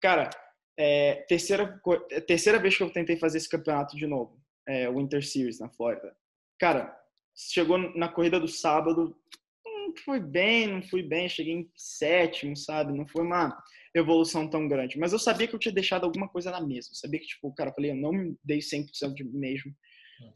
[0.00, 0.28] Cara,
[0.76, 4.37] é, terceira, é, terceira vez que eu tentei fazer esse campeonato de novo,
[4.68, 6.14] é, Winter Series na Flórida.
[6.58, 6.96] Cara,
[7.34, 9.16] chegou na corrida do sábado,
[9.64, 12.92] não foi bem, não fui bem, cheguei em sétimo, sabe?
[12.92, 13.56] Não foi uma,
[13.94, 14.98] evolução tão grande.
[14.98, 16.90] Mas eu sabia que eu tinha deixado alguma coisa na mesa.
[16.90, 19.74] Eu sabia que, tipo, cara, eu falei, eu não me dei 100% de mim mesmo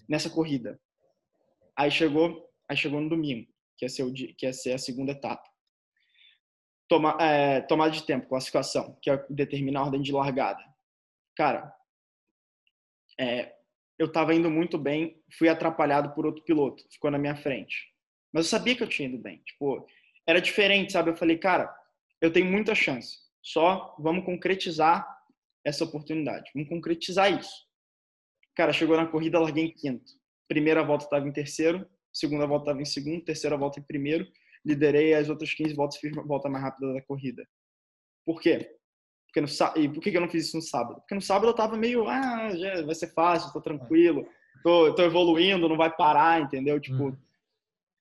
[0.08, 0.80] nessa corrida.
[1.76, 4.78] Aí chegou, aí chegou no domingo, que ia ser, o dia, que ia ser a
[4.78, 5.48] segunda etapa.
[6.88, 10.62] Toma, é, tomada de tempo, classificação, que é determinar a ordem de largada.
[11.34, 11.74] Cara,
[13.18, 13.54] é,
[13.98, 17.92] eu estava indo muito bem, fui atrapalhado por outro piloto, ficou na minha frente.
[18.33, 19.38] Mas eu sabia que eu tinha ido bem.
[19.44, 19.87] Tipo,
[20.26, 21.11] era diferente, sabe?
[21.11, 21.72] Eu falei, cara,
[22.20, 23.18] eu tenho muita chance.
[23.42, 25.07] Só vamos concretizar
[25.64, 26.50] essa oportunidade.
[26.55, 27.66] Vamos concretizar isso.
[28.55, 30.12] Cara, chegou na corrida, larguei em quinto.
[30.48, 34.26] Primeira volta estava em terceiro, segunda volta estava em segundo, terceira volta em primeiro.
[34.64, 37.46] Liderei as outras 15 voltas, fiz a volta mais rápida da corrida.
[38.24, 38.76] Por quê?
[39.32, 39.48] Porque no,
[39.82, 41.00] e por que eu não fiz isso no sábado?
[41.00, 44.28] Porque no sábado eu tava meio, ah, já vai ser fácil, tô tranquilo,
[44.62, 46.78] tô, tô evoluindo, não vai parar, entendeu?
[46.78, 47.16] Tipo, hum.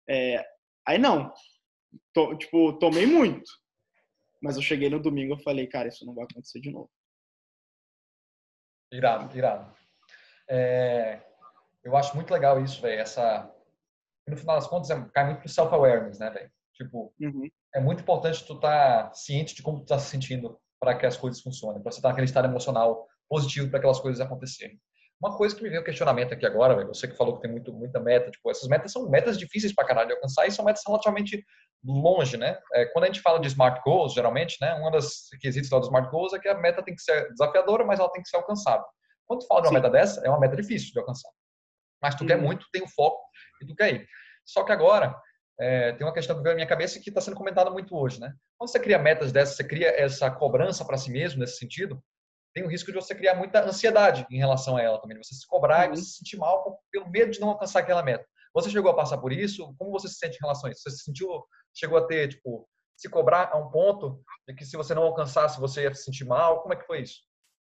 [0.09, 0.45] é,
[0.85, 1.33] aí não.
[2.13, 3.49] Tô, tipo, tomei muito.
[4.41, 6.91] Mas eu cheguei no domingo e falei, cara, isso não vai acontecer de novo.
[8.91, 9.73] Irado, irado.
[10.49, 11.21] É,
[11.81, 12.99] eu acho muito legal isso, velho.
[12.99, 13.49] Essa,
[14.27, 16.51] no final das contas, é, cai muito pro self-awareness, né, velho?
[16.73, 17.49] Tipo, uhum.
[17.73, 21.05] é muito importante tu estar tá ciente de como tu tá se sentindo para que
[21.05, 24.79] as coisas funcionem, para você estar naquele estado emocional positivo para aquelas coisas acontecerem.
[25.21, 27.51] Uma coisa que me veio um questionamento aqui agora, véio, você que falou que tem
[27.51, 30.65] muito, muita meta, tipo, essas metas são metas difíceis para caralho de alcançar e são
[30.65, 31.45] metas relativamente
[31.85, 32.57] longe, né?
[32.73, 35.89] É, quando a gente fala de smart goals, geralmente, né, uma das requisitos lá dos
[35.89, 38.37] smart goals é que a meta tem que ser desafiadora, mas ela tem que ser
[38.37, 38.85] alcançável.
[39.27, 39.83] Quando tu fala de uma Sim.
[39.83, 41.29] meta dessa, é uma meta difícil de alcançar.
[42.01, 42.43] Mas tu quer uhum.
[42.43, 43.21] muito, tem o um foco
[43.61, 44.07] e tu quer ir.
[44.43, 45.15] Só que agora,
[45.61, 48.19] é, tem uma questão que veio à minha cabeça que está sendo comentada muito hoje,
[48.19, 48.33] né?
[48.57, 52.03] Quando você cria metas dessas, você cria essa cobrança para si mesmo nesse sentido,
[52.53, 55.45] tem o risco de você criar muita ansiedade em relação a ela também, você se
[55.45, 55.93] cobrar uhum.
[55.93, 58.25] e você se sentir mal pelo medo de não alcançar aquela meta.
[58.55, 59.73] Você chegou a passar por isso?
[59.77, 60.81] Como você se sente em relação a isso?
[60.81, 61.29] Você se sentiu,
[61.73, 65.59] chegou a ter, tipo, se cobrar a um ponto de que se você não alcançasse,
[65.59, 66.61] você ia se sentir mal?
[66.61, 67.21] Como é que foi isso?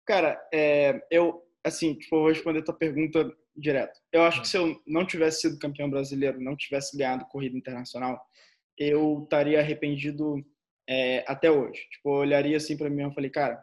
[0.06, 4.00] Cara, é, eu, assim, tipo, vou responder a tua pergunta direto.
[4.12, 8.22] Eu acho que se eu não tivesse sido campeão brasileiro, não tivesse ganhado corrida internacional,
[8.78, 10.46] eu estaria arrependido
[10.88, 11.82] é, até hoje.
[11.90, 13.62] Tipo, eu olharia assim para mim e falei, cara,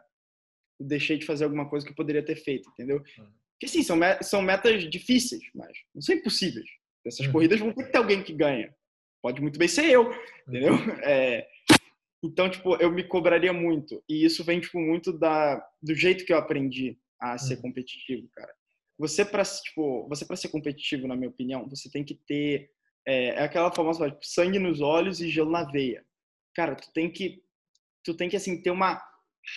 [0.79, 2.97] eu deixei de fazer alguma coisa que eu poderia ter feito, entendeu?
[3.17, 3.31] Uhum.
[3.53, 6.67] Porque sim, são, são metas difíceis, mas não são impossíveis.
[7.05, 7.31] Essas uhum.
[7.31, 8.75] corridas vão ter que ter alguém que ganha.
[9.21, 10.11] Pode muito bem ser eu,
[10.47, 10.73] entendeu?
[10.73, 10.95] Uhum.
[11.03, 11.47] É,
[12.23, 14.03] então, tipo, eu me cobraria muito.
[14.09, 18.51] E isso vem, tipo, muito da, do jeito que eu aprendi a ser competitivo, cara
[18.97, 22.69] você para tipo, você para ser competitivo, na minha opinião, você tem que ter
[23.07, 26.05] é, é aquela famosa tipo, sangue nos olhos e gelo na veia.
[26.55, 27.43] Cara, tu tem que
[28.03, 29.01] tu tem que assim ter uma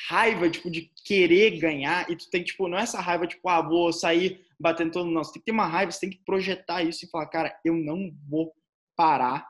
[0.08, 3.62] raiva tipo de querer ganhar e tu tem tipo não é essa raiva tipo ah
[3.62, 6.24] vou sair batendo todo mundo não, você tem que ter uma raiva, você tem que
[6.24, 8.52] projetar isso e falar, cara, eu não vou
[8.96, 9.48] parar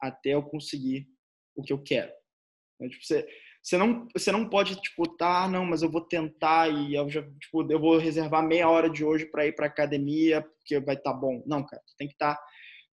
[0.00, 1.08] até eu conseguir
[1.56, 2.12] o que eu quero.
[2.74, 3.26] Então, tipo, você
[3.62, 7.22] você não, você não pode, tipo, tá, não, mas eu vou tentar e eu já,
[7.22, 11.12] tipo, eu vou reservar meia hora de hoje para ir para academia porque vai estar
[11.12, 11.42] tá bom.
[11.46, 12.42] Não, cara, tu tem que estar, tá,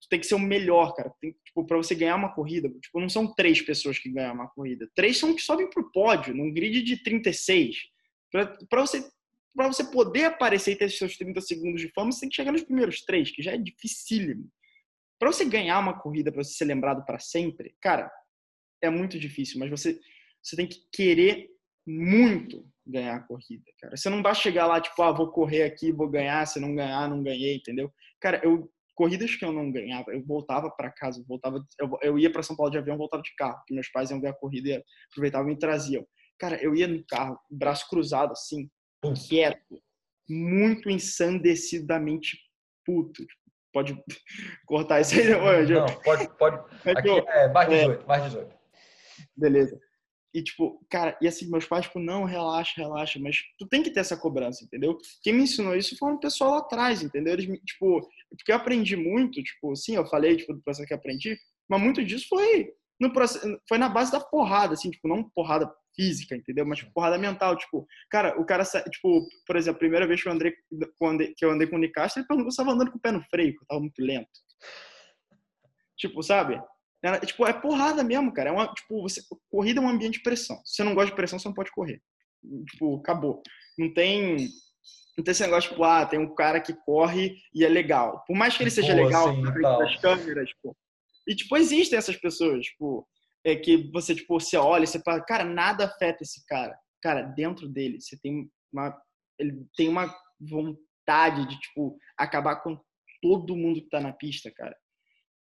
[0.00, 1.12] tu tem que ser o melhor, cara.
[1.20, 4.48] Tem, tipo, para você ganhar uma corrida, tipo, não são três pessoas que ganham uma
[4.48, 4.90] corrida.
[4.94, 7.76] Três são que sobem pro pódio, num grid de 36.
[8.68, 9.08] Para você
[9.54, 12.52] para você poder aparecer e ter seus 30 segundos de fama, você tem que chegar
[12.52, 14.50] nos primeiros três, que já é dificílimo.
[15.18, 18.12] Para você ganhar uma corrida, para você ser lembrado para sempre, cara,
[18.82, 19.98] é muito difícil, mas você
[20.46, 21.48] você tem que querer
[21.86, 23.96] muito ganhar a corrida, cara.
[23.96, 27.08] Você não vai chegar lá, tipo, ah, vou correr aqui, vou ganhar, se não ganhar,
[27.08, 27.92] não ganhei, entendeu?
[28.20, 32.32] Cara, eu corridas que eu não ganhava, eu voltava para casa, voltava, eu, eu ia
[32.32, 34.70] para São Paulo de avião, voltava de carro, porque meus pais iam ver a corrida
[34.70, 36.06] e aproveitavam e me traziam.
[36.38, 38.70] Cara, eu ia no carro, braço cruzado assim,
[39.28, 39.82] quieto,
[40.28, 42.38] muito ensandecidamente
[42.84, 43.22] puto.
[43.72, 44.02] Pode
[44.66, 46.56] cortar isso aí, não, não pode, pode.
[46.88, 48.56] Aqui é mais 18, é, mais 18.
[49.36, 49.78] Beleza.
[50.36, 53.90] E, tipo, cara, e assim, meus pais, tipo, não, relaxa, relaxa, mas tu tem que
[53.90, 54.98] ter essa cobrança, entendeu?
[55.22, 57.32] Quem me ensinou isso foi um pessoal lá atrás, entendeu?
[57.32, 61.38] Eles, tipo, porque eu aprendi muito, tipo, sim, eu falei, tipo, do processo que aprendi,
[61.66, 62.70] mas muito disso foi
[63.00, 66.66] no processo, foi na base da porrada, assim, tipo, não porrada física, entendeu?
[66.66, 70.28] Mas tipo, porrada mental, tipo, cara, o cara, tipo, por exemplo, a primeira vez que
[70.28, 70.52] eu andei,
[71.34, 73.10] que eu andei com o Nicastro, ele perguntou se eu estava andando com o pé
[73.10, 74.28] no freio, que eu tava muito lento.
[75.96, 76.60] Tipo, sabe?
[77.02, 78.50] Era, tipo, é porrada mesmo, cara.
[78.50, 80.60] É uma, tipo, você, corrida é um ambiente de pressão.
[80.64, 82.00] Se você não gosta de pressão, você não pode correr.
[82.70, 83.42] Tipo, acabou.
[83.78, 84.48] Não tem
[85.16, 88.22] não tem esse negócio, tipo, ah, tem um cara que corre e é legal.
[88.26, 89.42] Por mais que ele seja Pô, legal, sim,
[89.82, 90.76] as câmeras, tipo.
[91.26, 93.08] E, tipo, existem essas pessoas, tipo,
[93.44, 96.78] é que você, tipo, você olha e você fala, cara, nada afeta esse cara.
[97.02, 98.96] Cara, dentro dele, você tem uma.
[99.38, 102.78] Ele tem uma vontade de, tipo, acabar com
[103.22, 104.76] todo mundo que tá na pista, cara.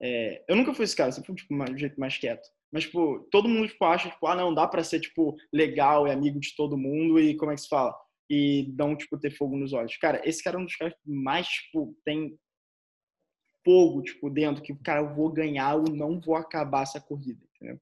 [0.06, 2.46] É, eu nunca fui esse cara, sempre fui tipo, um jeito mais quieto.
[2.70, 6.10] Mas, tipo, todo mundo tipo, acha, tipo, ah, não, dá pra ser, tipo, legal e
[6.10, 7.96] amigo de todo mundo e como é que se fala?
[8.28, 9.96] E não, tipo, ter fogo nos olhos.
[9.96, 12.38] Cara, esse cara é um dos caras que mais, tipo, tem
[13.64, 17.80] fogo, tipo, dentro, que, cara, eu vou ganhar, eu não vou acabar essa corrida, entendeu?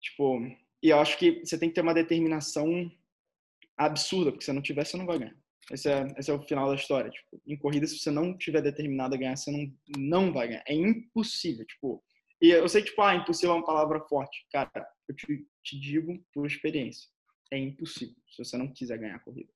[0.00, 0.38] Tipo,
[0.82, 2.90] e eu acho que você tem que ter uma determinação
[3.76, 5.36] absurda, porque se não tiver, você não vai ganhar.
[5.72, 7.10] Esse é, esse é o final da história.
[7.10, 10.64] Tipo, em corrida, se você não tiver determinado a ganhar, você não, não vai ganhar.
[10.66, 11.66] É impossível.
[11.66, 12.02] Tipo,
[12.40, 14.46] e eu sei tipo, ah, impossível é uma palavra forte.
[14.52, 17.08] Cara, eu te, te digo por experiência.
[17.52, 19.50] É impossível se você não quiser ganhar a corrida.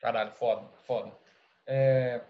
[0.00, 1.16] Caralho, foda, foda.
[1.64, 2.20] É,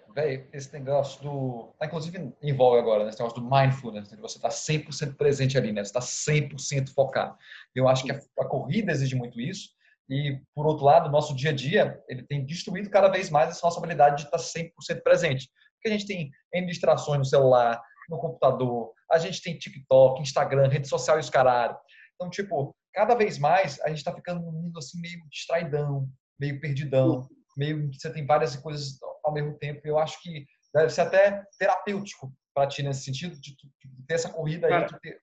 [0.53, 1.75] esse negócio do.
[1.79, 3.09] Tá inclusive voga agora, né?
[3.09, 4.19] Esse negócio do mindfulness, né?
[4.21, 5.83] você tá 100% presente ali, né?
[5.83, 7.37] Você tá 100% focado.
[7.75, 9.71] Eu acho que a, a, corrida exige muito isso.
[10.13, 13.49] E, por outro lado, o nosso dia a dia, ele tem destruído cada vez mais
[13.49, 15.49] essa nossa habilidade de estar 100% presente.
[15.75, 20.69] Porque a gente tem N distrações no celular, no computador, a gente tem TikTok, Instagram,
[20.69, 21.75] rede social e os caralho.
[22.15, 26.07] Então, tipo, cada vez mais a gente está ficando num mundo assim meio distraidão,
[26.39, 29.81] meio perdidão, meio que você tem várias coisas ao mesmo tempo.
[29.83, 30.45] Eu acho que
[30.75, 35.01] deve ser até terapêutico para ti nesse sentido de, de ter essa corrida aí, de
[35.01, 35.23] ter,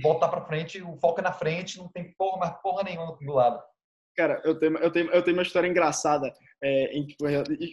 [0.00, 3.32] voltar para frente, o foco é na frente, não tem porra, mais porra nenhuma do
[3.32, 3.60] lado.
[4.16, 7.06] Cara, eu tenho, eu tenho, eu tenho uma história engraçada, é, em,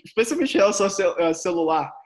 [0.03, 1.91] especialmente em relação ao celular.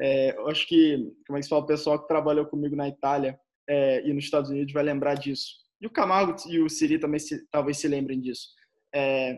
[0.00, 0.96] É, é, eu acho que,
[1.26, 3.36] como é que se fala, o pessoal que trabalhou comigo na Itália
[3.68, 5.56] é, e nos Estados Unidos vai lembrar disso.
[5.80, 8.50] E o Camargo e o Siri também se, talvez se lembrem disso.
[8.94, 9.36] É,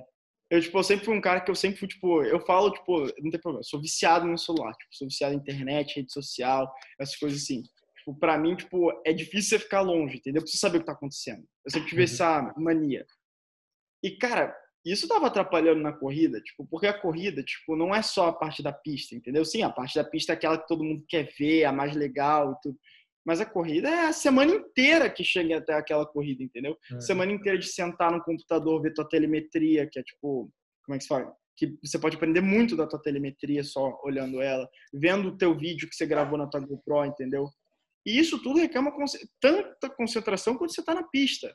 [0.50, 3.00] eu, tipo, eu sempre fui um cara que eu sempre fui, tipo, eu falo, tipo,
[3.22, 7.16] não tem problema, sou viciado no celular, tipo, sou viciado em internet, rede social, essas
[7.16, 7.62] coisas assim.
[7.98, 10.40] Tipo, pra mim, tipo, é difícil você ficar longe, entendeu?
[10.40, 11.44] Eu preciso saber o que tá acontecendo.
[11.64, 12.04] Eu sempre tive uhum.
[12.04, 13.06] essa mania.
[14.02, 18.28] E, cara, isso tava atrapalhando na corrida, tipo, porque a corrida, tipo, não é só
[18.28, 19.44] a parte da pista, entendeu?
[19.44, 22.52] Sim, a parte da pista é aquela que todo mundo quer ver, a mais legal
[22.52, 22.78] e tudo.
[23.26, 26.76] Mas a corrida é a semana inteira que chega até aquela corrida, entendeu?
[26.92, 27.00] É.
[27.00, 30.50] Semana inteira de sentar no computador, ver tua telemetria, que é tipo,
[30.84, 31.30] como é que se fala?
[31.56, 35.88] Que você pode aprender muito da tua telemetria só olhando ela, vendo o teu vídeo
[35.88, 37.50] que você gravou na tua GoPro, entendeu?
[38.06, 38.94] E isso tudo requer uma
[39.38, 41.54] tanta concentração quando você está na pista.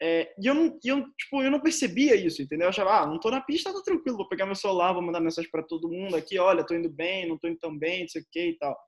[0.00, 2.66] É, e eu não, eu, tipo, eu não percebia isso, entendeu?
[2.66, 5.20] Eu achava, ah, não tô na pista, tá tranquilo, vou pegar meu celular, vou mandar
[5.20, 8.08] mensagem para todo mundo aqui, olha, tô indo bem, não tô indo tão bem, não
[8.08, 8.78] sei o que e tal.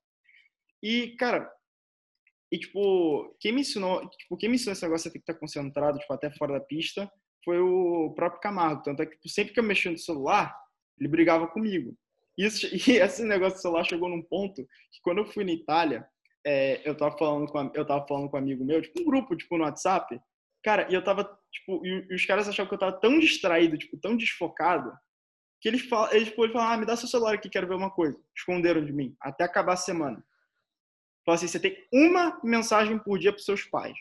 [0.82, 1.50] E, cara,
[2.52, 5.40] e, tipo, quem me ensinou, tipo, quem me ensinou esse negócio de ter que estar
[5.40, 7.10] concentrado, tipo, até fora da pista,
[7.44, 8.82] foi o próprio Camargo.
[8.82, 10.54] Tanto é que tipo, sempre que eu mexia no celular,
[10.98, 11.96] ele brigava comigo.
[12.36, 16.06] Isso, e esse negócio do celular chegou num ponto que quando eu fui na Itália,
[16.44, 19.36] é, eu tava falando com eu tava falando com um amigo meu, tipo um grupo
[19.36, 20.18] tipo no WhatsApp,
[20.62, 23.96] Cara, e eu tava, tipo, e, os caras achavam que eu tava tão distraído, tipo,
[23.96, 24.92] tão desfocado,
[25.60, 27.74] que eles falam, eles, tipo, eles falam, ah, me dá seu celular aqui, quero ver
[27.74, 28.18] uma coisa.
[28.36, 30.24] Esconderam de mim, até acabar a semana.
[31.24, 33.96] Falaram assim, você tem uma mensagem por dia pros seus pais.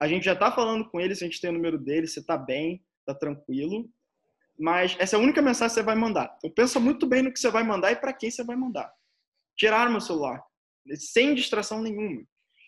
[0.00, 2.36] A gente já tá falando com eles, a gente tem o número deles, você tá
[2.36, 3.90] bem, tá tranquilo.
[4.58, 6.34] Mas essa é a única mensagem que você vai mandar.
[6.38, 8.92] Então pensa muito bem no que você vai mandar e para quem você vai mandar.
[9.56, 10.42] Tiraram meu celular,
[10.94, 12.22] sem distração nenhuma.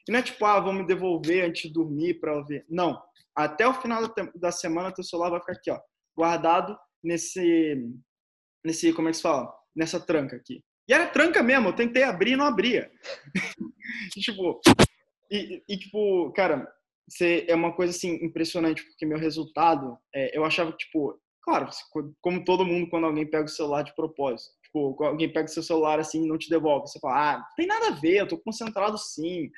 [0.08, 2.64] E não é tipo, ah, vou me devolver antes de dormir para ver.
[2.68, 3.00] Não
[3.34, 4.02] até o final
[4.34, 5.80] da semana teu celular vai ficar aqui, ó,
[6.16, 7.76] guardado nesse,
[8.64, 9.52] nesse, como é que se fala?
[9.74, 10.62] Nessa tranca aqui.
[10.88, 12.90] E era tranca mesmo, eu tentei abrir e não abria.
[14.12, 14.60] tipo,
[15.30, 16.66] e, e, tipo, cara,
[17.08, 21.68] você, é uma coisa assim impressionante, porque meu resultado, é, eu achava que, tipo, claro,
[22.20, 25.62] como todo mundo quando alguém pega o celular de propósito, tipo, alguém pega o seu
[25.62, 28.28] celular assim e não te devolve, você fala, ah, não tem nada a ver, eu
[28.28, 29.48] tô concentrado sim,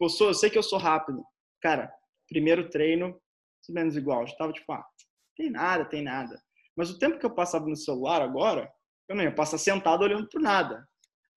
[0.00, 1.22] tipo, eu, sou, eu sei que eu sou rápido.
[1.60, 1.92] Cara,
[2.28, 4.20] primeiro treino, mais menos igual.
[4.20, 4.84] Eu estava tipo, ah,
[5.36, 6.42] tem nada, tem nada.
[6.74, 8.72] Mas o tempo que eu passava no celular agora,
[9.08, 10.88] eu não ia passar sentado olhando para nada.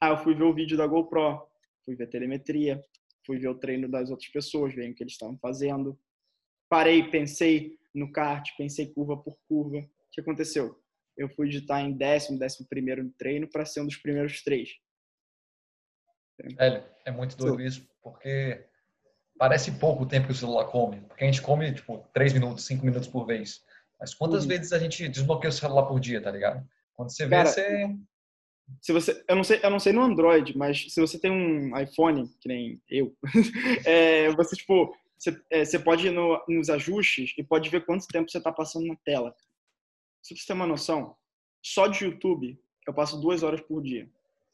[0.02, 1.46] Aí eu fui ver o vídeo da GoPro,
[1.84, 2.82] fui ver telemetria,
[3.26, 6.00] fui ver o treino das outras pessoas, ver o que eles estavam fazendo.
[6.70, 9.80] Parei, pensei no kart, pensei curva por curva.
[9.80, 10.80] O que aconteceu?
[11.18, 14.42] Eu fui de estar em décimo, décimo primeiro no treino para ser um dos primeiros
[14.42, 14.70] três.
[16.60, 18.66] É, é muito doido isso, porque
[19.38, 22.66] parece pouco o tempo que o celular come, porque a gente come, tipo, 3 minutos,
[22.66, 23.64] 5 minutos por vez.
[24.00, 24.50] Mas quantas uhum.
[24.50, 26.68] vezes a gente desbloqueia o celular por dia, tá ligado?
[26.94, 27.96] Quando você vê, Cara, você...
[28.82, 31.78] Se você, eu não sei, eu não sei no Android, mas se você tem um
[31.78, 33.14] iPhone, que nem eu,
[33.86, 38.08] é, você tipo, você, é, você pode ir no, nos ajustes e pode ver quanto
[38.08, 39.36] tempo você está passando na tela.
[40.22, 41.16] Se você tem uma noção,
[41.62, 44.10] só de YouTube eu passo duas horas por dia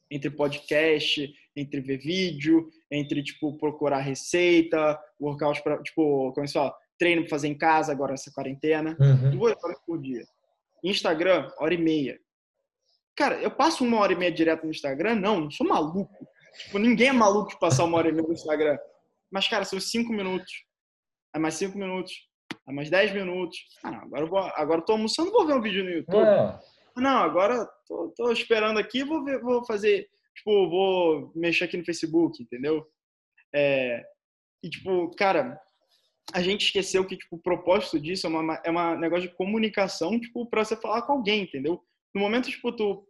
[0.09, 6.73] entre podcast, entre ver vídeo, entre tipo procurar receita, workout para tipo, como é fala?
[6.97, 9.31] Treino para fazer em casa agora essa quarentena, uhum.
[9.31, 10.25] duas horas por dia.
[10.83, 12.19] Instagram, hora e meia.
[13.15, 15.15] Cara, eu passo uma hora e meia direto no Instagram?
[15.15, 16.25] Não, não sou maluco.
[16.63, 18.77] Tipo, ninguém é maluco de passar uma hora e meia no Instagram.
[19.29, 20.51] Mas, cara, são cinco minutos.
[21.33, 22.13] É mais cinco minutos.
[22.67, 23.57] É mais dez minutos.
[23.83, 26.25] Ah, não, agora eu, vou, agora eu tô almoçando, vou ver um vídeo no YouTube.
[26.25, 26.59] É.
[26.97, 30.07] Não, agora tô, tô esperando aqui, vou, ver, vou fazer.
[30.35, 32.85] Tipo, vou mexer aqui no Facebook, entendeu?
[33.53, 34.03] É,
[34.63, 35.59] e, tipo, cara,
[36.33, 40.45] a gente esqueceu que, tipo, o propósito disso é uma, é negócio de comunicação, tipo,
[40.49, 41.81] pra você falar com alguém, entendeu?
[42.13, 43.07] No momento, tipo, tu,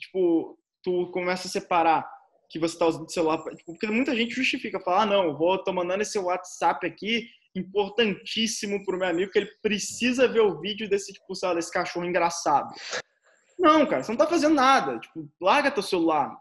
[0.00, 2.08] tipo, tu começa a separar
[2.50, 5.62] que você tá usando o celular, tipo, porque muita gente justifica, fala, ah, não, vou,
[5.62, 10.88] tô mandando esse WhatsApp aqui, importantíssimo pro meu amigo, que ele precisa ver o vídeo
[10.88, 12.72] desse, tipo, lá, desse cachorro engraçado.
[13.62, 14.98] Não, cara, você não tá fazendo nada.
[14.98, 16.36] Tipo, larga teu celular.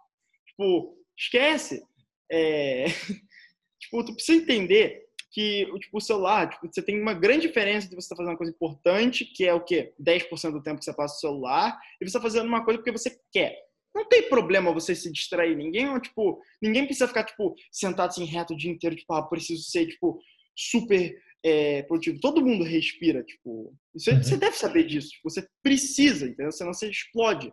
[0.48, 1.86] Tipo, esquece.
[2.32, 2.86] É...
[3.80, 7.96] tipo, tu precisa entender que tipo, o celular, tipo, você tem uma grande diferença de
[7.96, 9.94] você estar tá fazendo uma coisa importante, que é o quê?
[10.02, 12.92] 10% do tempo que você passa no celular, e você está fazendo uma coisa porque
[12.92, 13.56] você quer.
[13.94, 15.56] Não tem problema você se distrair.
[15.56, 19.64] Ninguém, tipo, ninguém precisa ficar, tipo, sentado assim reto o dia inteiro, tipo, ah, preciso
[19.64, 20.20] ser, tipo,
[20.56, 22.20] super é, produtivo.
[22.20, 23.74] Todo mundo respira, tipo.
[23.94, 24.24] Você, uhum.
[24.24, 25.10] você deve saber disso.
[25.10, 26.52] Tipo, você precisa, entendeu?
[26.52, 27.52] Senão você explode.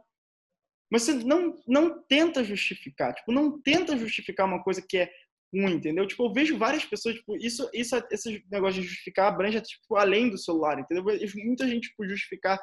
[0.91, 3.15] Mas você não, não tenta justificar.
[3.15, 5.11] Tipo, não tenta justificar uma coisa que é
[5.55, 6.07] ruim, entendeu?
[6.07, 10.29] Tipo, eu vejo várias pessoas, tipo, isso, isso, esse negócio de justificar abrange, tipo, além
[10.29, 11.05] do celular, entendeu?
[11.45, 12.59] Muita gente, tipo, justificar.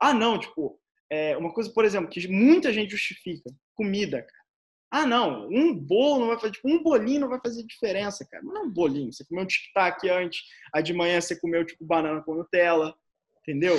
[0.00, 3.50] Ah, não, tipo, é, uma coisa, por exemplo, que muita gente justifica.
[3.74, 4.47] Comida, cara.
[4.90, 8.42] Ah, não, um bolo não vai fazer, tipo, um bolinho não vai fazer diferença, cara.
[8.42, 9.12] Não é um bolinho.
[9.12, 10.42] Você comeu um tic-tac antes,
[10.74, 12.94] aí de manhã você comeu, tipo, banana com Nutella,
[13.42, 13.76] entendeu?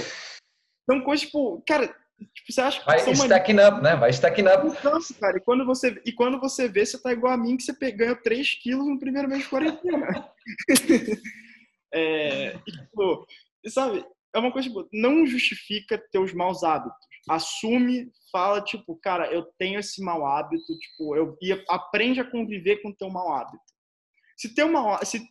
[0.83, 2.85] Então, coisa, tipo, cara, tipo, você acha que.
[2.85, 3.95] Vai stacking up, né?
[3.95, 4.83] Vai stacking up.
[4.83, 7.63] Nossa, cara, e quando você, e quando você vê, você tá igual a mim, que
[7.63, 10.31] você ganhou 3 quilos no primeiro mês de quarentena.
[11.91, 13.25] é, e, tipo,
[13.67, 19.43] sabe, é uma coisa, tipo, não justifica teus maus hábitos assume, fala, tipo, cara, eu
[19.57, 23.63] tenho esse mau hábito, tipo, eu e aprende a conviver com o teu mau hábito.
[24.37, 25.27] Se teu mau, se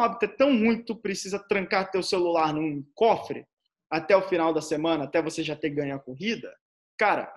[0.00, 3.46] hábito é tão ruim que tu precisa trancar teu celular num cofre
[3.90, 6.54] até o final da semana, até você já ter ganho a corrida,
[6.98, 7.32] cara,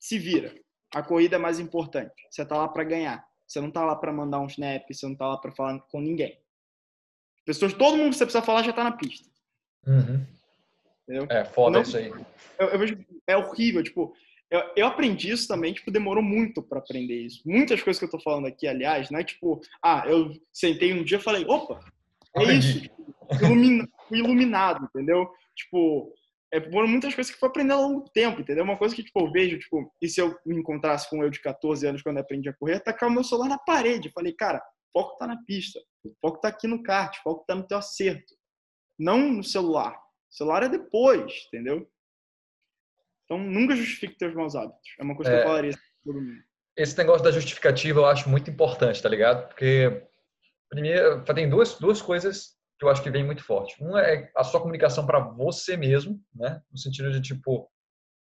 [0.00, 0.54] se vira.
[0.92, 2.14] A corrida é mais importante.
[2.30, 3.26] Você tá lá para ganhar.
[3.46, 6.00] Você não tá lá para mandar um snap, você não tá lá para falar com
[6.00, 6.40] ninguém.
[7.44, 9.28] Pessoas, todo mundo que você precisa falar já tá na pista.
[9.86, 10.26] Uhum.
[11.04, 11.26] Entendeu?
[11.30, 12.12] É, foda não, isso aí.
[12.58, 14.14] Eu, eu, vejo, é horrível, tipo,
[14.50, 17.42] eu, eu, aprendi isso também, tipo, demorou muito para aprender isso.
[17.44, 21.04] Muitas coisas que eu tô falando aqui, aliás, não é tipo, ah, eu sentei um
[21.04, 21.80] dia e falei, opa,
[22.36, 25.30] é isso, tipo, ilumina, iluminado, entendeu?
[25.54, 26.12] Tipo,
[26.54, 28.62] é, foram muitas coisas que fui aprendendo ao longo do tempo, entendeu?
[28.62, 31.40] Uma coisa que, tipo, eu vejo, tipo, e se eu me encontrasse com eu de
[31.40, 34.12] 14 anos quando eu aprendi a correr, tacar o meu celular na parede.
[34.14, 34.58] Falei, cara,
[34.94, 37.66] o foco tá na pista, o foco tá aqui no kart, o foco tá no
[37.66, 38.34] teu acerto,
[38.96, 40.00] não no celular.
[40.34, 41.88] O celular é depois, entendeu?
[43.24, 44.90] Então, nunca justifique teus maus hábitos.
[44.98, 45.46] É uma coisa é, que eu é.
[45.46, 45.72] falaria
[46.04, 46.42] todo mundo.
[46.76, 49.46] Esse negócio da justificativa eu acho muito importante, tá ligado?
[49.46, 50.04] Porque,
[50.68, 53.80] primeiro, tem duas, duas coisas que eu acho que vem muito forte.
[53.80, 56.60] Uma é a sua comunicação para você mesmo, né?
[56.68, 57.70] No sentido de, tipo,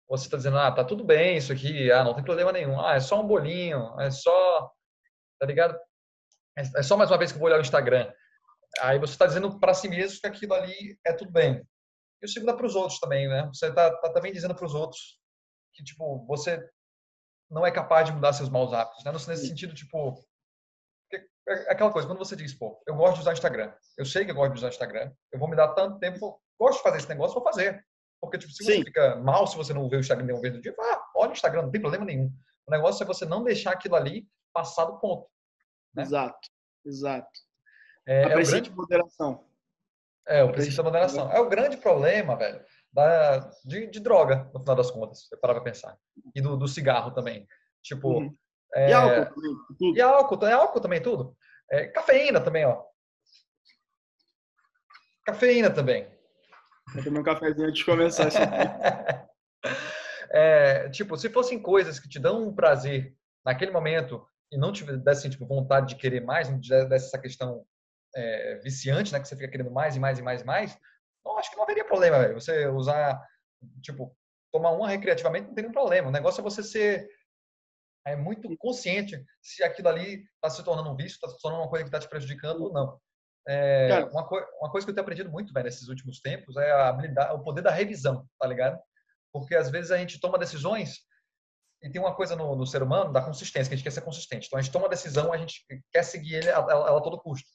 [0.08, 2.96] você tá dizendo, ah, tá tudo bem isso aqui, ah, não tem problema nenhum, ah,
[2.96, 4.68] é só um bolinho, é só,
[5.38, 5.78] tá ligado?
[6.58, 8.12] É, é só mais uma vez que eu vou olhar o Instagram.
[8.80, 11.64] Aí você está dizendo para si mesmo que aquilo ali é tudo bem
[12.24, 13.46] e o segundo é para os outros também, né?
[13.52, 15.20] Você está tá também dizendo para os outros
[15.74, 16.66] que, tipo, você
[17.50, 19.12] não é capaz de mudar seus maus hábitos, né?
[19.12, 20.26] Nesse sentido, tipo,
[21.12, 24.30] é aquela coisa, quando você diz, pô, eu gosto de usar Instagram, eu sei que
[24.30, 27.08] eu gosto de usar Instagram, eu vou me dar tanto tempo, gosto de fazer esse
[27.10, 27.84] negócio, vou fazer.
[28.18, 28.84] Porque, tipo, se você Sim.
[28.84, 31.34] fica mal se você não vê o Instagram nenhuma vez no dia, ah, olha o
[31.34, 32.32] Instagram, não tem problema nenhum.
[32.66, 35.28] O negócio é você não deixar aquilo ali passar do ponto.
[35.94, 36.04] Né?
[36.04, 36.48] Exato,
[36.86, 37.28] exato.
[38.06, 38.70] É, é o grande...
[38.70, 39.44] moderação.
[40.26, 41.30] É, o princípio da moderação.
[41.30, 45.54] É o grande problema, velho, da, de, de droga, no final das contas, eu parar
[45.54, 45.96] pra pensar.
[46.34, 47.46] E do, do cigarro também.
[47.82, 48.20] Tipo.
[48.20, 48.36] Uhum.
[48.74, 49.56] É, e álcool também.
[49.78, 49.96] Tudo.
[49.96, 51.36] E álcool, é álcool também, tudo.
[51.70, 52.82] É, cafeína também, ó.
[55.24, 56.08] Cafeína também.
[56.94, 58.38] Vou tomar um cafezinho antes de começar isso
[60.30, 65.30] é, tipo, se fossem coisas que te dão um prazer naquele momento e não tivesse
[65.30, 67.64] tipo, vontade de querer mais, não tivesse essa questão
[68.14, 69.20] é, viciante, né?
[69.20, 70.78] Que você fica querendo mais e mais e mais e mais.
[71.24, 72.34] Não, acho que não haveria problema, velho.
[72.34, 73.20] Você usar,
[73.82, 74.16] tipo,
[74.52, 76.08] tomar uma recreativamente não tem nenhum problema.
[76.08, 77.08] O negócio é você ser
[78.06, 81.70] é muito consciente se aquilo ali está se tornando um vício, está se tornando uma
[81.70, 83.00] coisa que está te prejudicando ou não.
[83.46, 86.70] É, uma, co uma, coisa que eu tenho aprendido muito velho, nesses últimos tempos é
[86.70, 88.78] a habilidade, o poder da revisão, tá ligado?
[89.32, 91.00] Porque às vezes a gente toma decisões
[91.82, 94.00] e tem uma coisa no, no ser humano da consistência, que a gente quer ser
[94.00, 94.46] consistente.
[94.46, 97.20] Então a gente toma uma decisão, a gente quer seguir ele a, a, a todo
[97.20, 97.48] custo.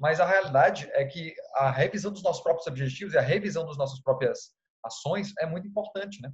[0.00, 3.78] Mas a realidade é que a revisão dos nossos próprios objetivos e a revisão das
[3.78, 4.50] nossas próprias
[4.84, 6.30] ações é muito importante, né?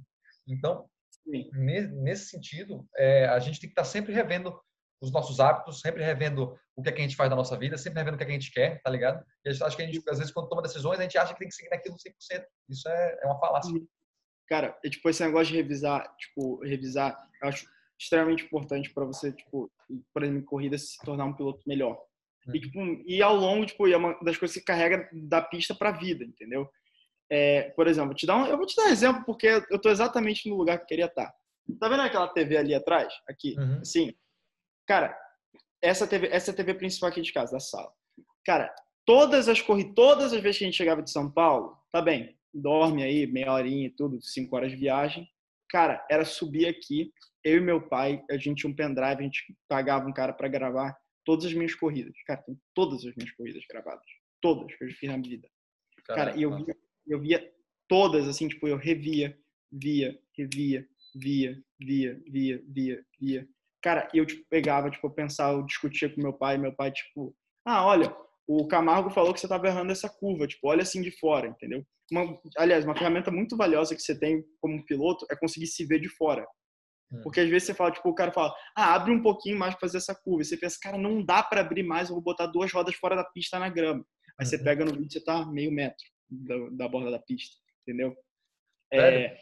[0.47, 0.89] Então,
[1.25, 4.57] nesse sentido, é, a gente tem que estar tá sempre revendo
[5.01, 7.77] os nossos hábitos, sempre revendo o que, é que a gente faz na nossa vida,
[7.77, 9.23] sempre revendo o que, é que a gente quer, tá ligado?
[9.45, 11.47] E acho que a gente, às vezes, quando toma decisões, a gente acha que tem
[11.47, 12.45] que seguir naquilo 100%.
[12.69, 13.71] Isso é, é uma falácia.
[14.47, 17.67] Cara, é, tipo, esse negócio de revisar, tipo, revisar, eu acho
[17.99, 19.71] extremamente importante para você, tipo,
[20.13, 21.99] por exemplo, em corrida, se tornar um piloto melhor.
[22.53, 22.61] E, uhum.
[22.61, 25.97] tipo, e ao longo, tipo, é uma das coisas que carrega da pista para a
[25.97, 26.69] vida, entendeu?
[27.29, 29.89] É, por exemplo, te dar um, eu vou te dar um exemplo porque eu tô
[29.89, 31.33] exatamente no lugar que eu queria estar.
[31.79, 33.13] Tá vendo aquela TV ali atrás?
[33.27, 33.79] Aqui, uhum.
[33.81, 34.13] assim.
[34.87, 35.17] Cara,
[35.81, 37.91] essa TV, essa TV principal aqui de casa, da sala.
[38.45, 38.73] Cara,
[39.05, 42.37] todas as corridas, todas as vezes que a gente chegava de São Paulo, tá bem,
[42.53, 45.27] dorme aí, meia horinha e tudo, cinco horas de viagem.
[45.69, 47.11] Cara, era subir aqui,
[47.43, 50.47] eu e meu pai, a gente tinha um pendrive, a gente pagava um cara para
[50.47, 50.95] gravar
[51.27, 52.13] todas as minhas corridas.
[52.25, 54.05] Cara, tem todas as minhas corridas gravadas.
[54.41, 55.45] Todas que eu já fiz na vida.
[56.05, 57.53] Cara, e eu via, eu via
[57.85, 59.37] todas, assim, tipo, eu revia,
[59.69, 63.47] via, revia, via, via, via, via, via.
[63.81, 67.35] Cara, eu, tipo, pegava, tipo, eu pensava, eu discutia com meu pai, meu pai, tipo,
[67.65, 68.15] ah, olha,
[68.47, 71.85] o Camargo falou que você estava errando essa curva, tipo, olha assim de fora, entendeu?
[72.09, 75.99] Uma, aliás, uma ferramenta muito valiosa que você tem como piloto é conseguir se ver
[75.99, 76.47] de fora.
[77.11, 77.21] Hum.
[77.23, 79.81] Porque às vezes você fala, tipo, o cara fala, ah, abre um pouquinho mais para
[79.81, 80.41] fazer essa curva.
[80.41, 83.15] E você pensa, cara, não dá para abrir mais, eu vou botar duas rodas fora
[83.15, 84.05] da pista na grama.
[84.39, 84.63] Aí você uhum.
[84.63, 88.15] pega no vídeo, você tá meio metro da, da borda da pista, entendeu?
[88.93, 89.37] É,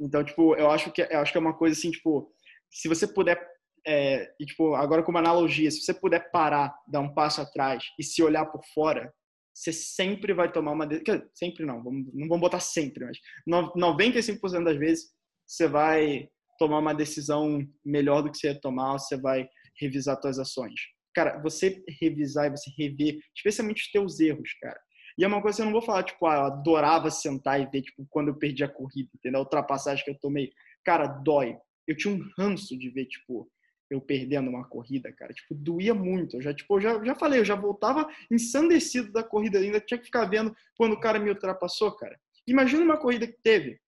[0.00, 2.32] então, tipo, eu acho que eu acho que é uma coisa assim, tipo,
[2.70, 3.38] se você puder
[3.86, 8.02] é, e, tipo, agora como analogia, se você puder parar, dar um passo atrás e
[8.02, 9.12] se olhar por fora,
[9.54, 10.88] você sempre vai tomar uma.
[11.34, 15.12] Sempre não, não vamos botar sempre, mas 95% das vezes
[15.46, 16.28] você vai
[16.58, 19.48] tomar uma decisão melhor do que você ia tomar, você vai
[19.80, 20.80] revisar suas ações.
[21.14, 24.78] Cara, você revisar e você rever, especialmente os teus erros, cara.
[25.16, 27.66] E é uma coisa que eu não vou falar, tipo, ah, eu adorava sentar e
[27.66, 29.40] ver, tipo, quando eu perdi a corrida, entendeu?
[29.40, 30.52] A ultrapassagem que eu tomei.
[30.84, 31.56] Cara, dói.
[31.86, 33.48] Eu tinha um ranço de ver, tipo,
[33.90, 35.32] eu perdendo uma corrida, cara.
[35.32, 36.36] Tipo, doía muito.
[36.36, 39.98] Eu já, tipo, eu já, já falei, eu já voltava ensandecido da corrida ainda, tinha
[39.98, 42.18] que ficar vendo quando o cara me ultrapassou, cara.
[42.46, 43.78] Imagina uma corrida que teve.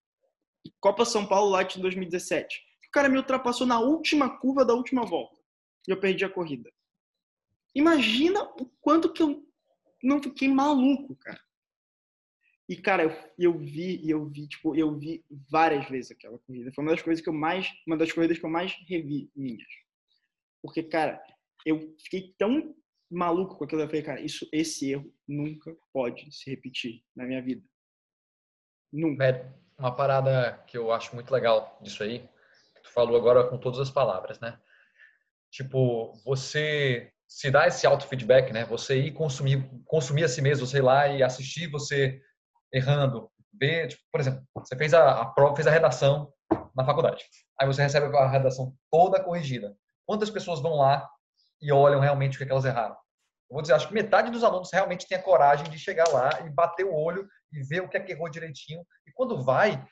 [0.81, 2.62] Copa São Paulo Light 2017.
[2.89, 5.41] O cara me ultrapassou na última curva da última volta.
[5.87, 6.70] E eu perdi a corrida.
[7.74, 9.47] Imagina o quanto que eu
[10.03, 11.41] não fiquei maluco, cara.
[12.68, 16.72] E, cara, eu, eu vi, eu vi, tipo, eu vi várias vezes aquela corrida.
[16.74, 19.68] Foi uma das coisas que eu mais, uma das corridas que eu mais revi minhas.
[20.62, 21.22] Porque, cara,
[21.64, 22.74] eu fiquei tão
[23.11, 23.83] maluco com aquilo.
[23.83, 27.64] Eu falei, cara, isso, esse erro nunca pode se repetir na minha vida.
[28.93, 29.24] Nunca.
[29.24, 32.20] É uma parada que eu acho muito legal disso aí,
[32.74, 34.59] que tu falou agora com todas as palavras, né?
[35.51, 38.64] Tipo, você se dá esse auto-feedback, né?
[38.66, 42.20] Você ir consumir, consumir a si mesmo, ir lá e assistir você
[42.72, 46.33] errando, ver, tipo, por exemplo, você fez a, a prova, fez a redação
[46.74, 47.24] na faculdade.
[47.61, 49.77] Aí você recebe a redação toda corrigida.
[50.05, 51.09] Quantas pessoas vão lá
[51.61, 52.97] e olham realmente o que, é que elas erraram?
[53.49, 56.41] Eu vou dizer, acho que metade dos alunos realmente tem a coragem de chegar lá
[56.45, 58.84] e bater o olho e ver o que é que errou direitinho.
[59.07, 59.84] E quando vai,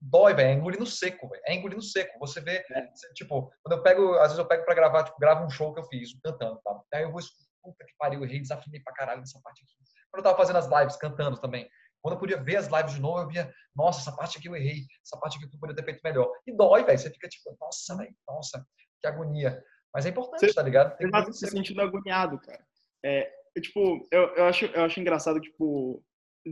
[0.00, 0.48] dói, velho.
[0.48, 1.42] É engolir no seco, velho.
[1.46, 2.18] É engolir no seco.
[2.18, 2.88] Você vê, é.
[3.14, 5.80] tipo, quando eu pego, às vezes eu pego pra gravar, tipo, gravo um show que
[5.80, 6.80] eu fiz, cantando, tá?
[6.94, 7.20] Aí eu vou,
[7.62, 9.74] puta que pariu, eu errei, desafinei pra caralho nessa parte aqui.
[10.10, 11.68] Quando eu tava fazendo as lives, cantando também.
[12.02, 14.54] Quando eu podia ver as lives de novo, eu via, nossa, essa parte aqui eu
[14.54, 16.30] errei, essa parte aqui eu poderia ter feito melhor.
[16.46, 16.98] E dói, velho.
[16.98, 18.64] Você fica tipo, nossa, velho, nossa,
[19.00, 19.62] que agonia.
[19.92, 20.96] Mas é importante, você, tá ligado?
[20.96, 22.64] Tem você se sentindo agoniado, cara.
[23.04, 26.04] É, tipo, eu, eu, acho, eu acho engraçado, tipo,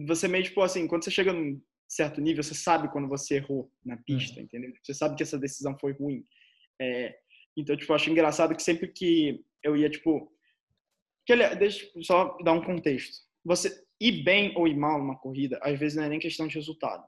[0.07, 3.71] você meio, tipo, assim, quando você chega num certo nível, você sabe quando você errou
[3.85, 4.45] na pista, uhum.
[4.45, 4.73] entendeu?
[4.83, 6.25] Você sabe que essa decisão foi ruim.
[6.81, 7.17] É,
[7.57, 10.33] então, tipo, eu acho engraçado que sempre que eu ia, tipo...
[11.27, 13.17] Que, deixa eu só dar um contexto.
[13.45, 16.55] Você ir bem ou ir mal numa corrida, às vezes não é nem questão de
[16.57, 17.05] resultado.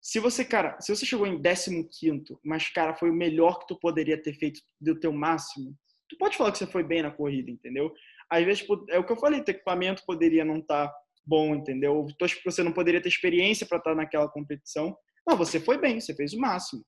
[0.00, 3.80] Se você, cara, se você chegou em 15º, mas, cara, foi o melhor que tu
[3.80, 5.76] poderia ter feito do teu máximo,
[6.08, 7.92] tu pode falar que você foi bem na corrida, entendeu?
[8.30, 10.94] Às vezes, tipo, é o que eu falei, teu equipamento poderia não estar tá
[11.26, 12.06] bom, entendeu?
[12.44, 14.96] Você não poderia ter experiência para estar tá naquela competição.
[15.26, 16.84] Não, você foi bem, você fez o máximo.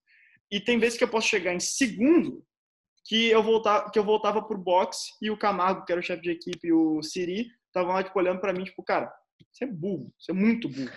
[0.50, 2.44] E tem vezes que eu posso chegar em segundo,
[3.04, 6.22] que eu voltava, que eu voltava pro box e o Camargo, que era o chefe
[6.22, 9.12] de equipe, e o Siri, estavam lá, tipo, olhando para mim, tipo, cara,
[9.52, 10.90] você é burro, você é muito burro.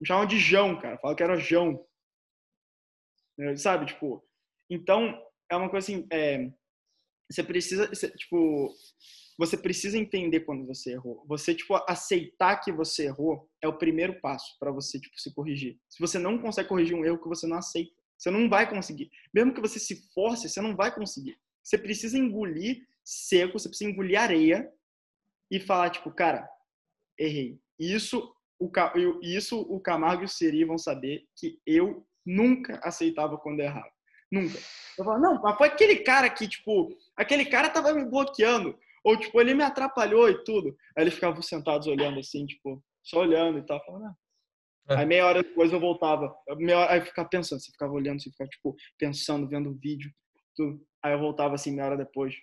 [0.00, 0.98] Me chamam de Jão, cara.
[0.98, 1.84] Fala que era Jão.
[3.56, 4.24] Sabe, tipo.
[4.68, 5.20] Então,
[5.50, 6.06] é uma coisa assim.
[6.10, 6.50] É,
[7.30, 8.74] você precisa, você, tipo,
[9.38, 11.24] você precisa entender quando você errou.
[11.26, 15.78] Você, tipo, aceitar que você errou é o primeiro passo para você, tipo, se corrigir.
[15.88, 19.10] Se você não consegue corrigir um erro que você não aceita, você não vai conseguir.
[19.32, 21.38] Mesmo que você se force, você não vai conseguir.
[21.62, 24.70] Você precisa engolir seco, você precisa engolir areia
[25.50, 26.48] e falar, tipo, cara,
[27.18, 27.58] errei.
[27.78, 28.70] Isso o,
[29.22, 33.90] isso o Camargo e o Siri vão saber que eu nunca aceitava quando errava.
[34.30, 34.58] Nunca.
[34.98, 38.78] Eu falava, não, mas foi aquele cara que, tipo, aquele cara tava me bloqueando.
[39.02, 40.76] Ou, tipo, ele me atrapalhou e tudo.
[40.96, 43.84] Aí eles ficavam sentados olhando assim, tipo, só olhando e tal.
[43.84, 44.14] Falando, ah.
[44.90, 44.96] É.
[44.96, 46.34] Aí meia hora depois eu voltava.
[46.56, 49.78] Meia hora, aí eu ficava pensando, você ficava olhando, você ficava, tipo, pensando, vendo o
[49.78, 50.12] vídeo,
[50.56, 50.84] tudo.
[51.02, 52.34] Aí eu voltava assim, meia hora depois.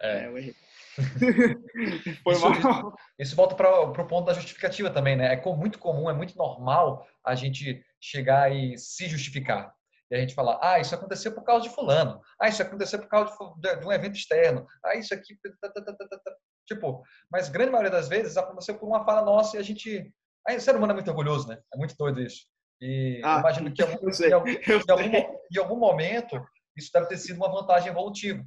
[0.00, 0.54] É, é eu errei.
[2.22, 2.94] Foi isso, mal.
[3.18, 5.34] Isso volta para o ponto da justificativa também, né?
[5.34, 9.74] É muito comum, é muito normal a gente chegar e se justificar.
[10.14, 12.20] E a gente falar, ah, isso aconteceu por causa de fulano.
[12.40, 14.64] Ah, isso aconteceu por causa de, de um evento externo.
[14.84, 15.36] Ah, isso aqui...
[15.60, 16.36] Tá, tá, tá,
[16.66, 20.12] tipo, mas grande maioria das vezes aconteceu por uma fala nossa e a gente...
[20.46, 21.58] Aí, o ser humano é muito orgulhoso, né?
[21.72, 22.46] É muito doido isso.
[22.80, 26.40] E ah, imagino que em algum, em, algum, em, algum, em algum momento
[26.76, 28.44] isso deve ter sido uma vantagem evolutiva.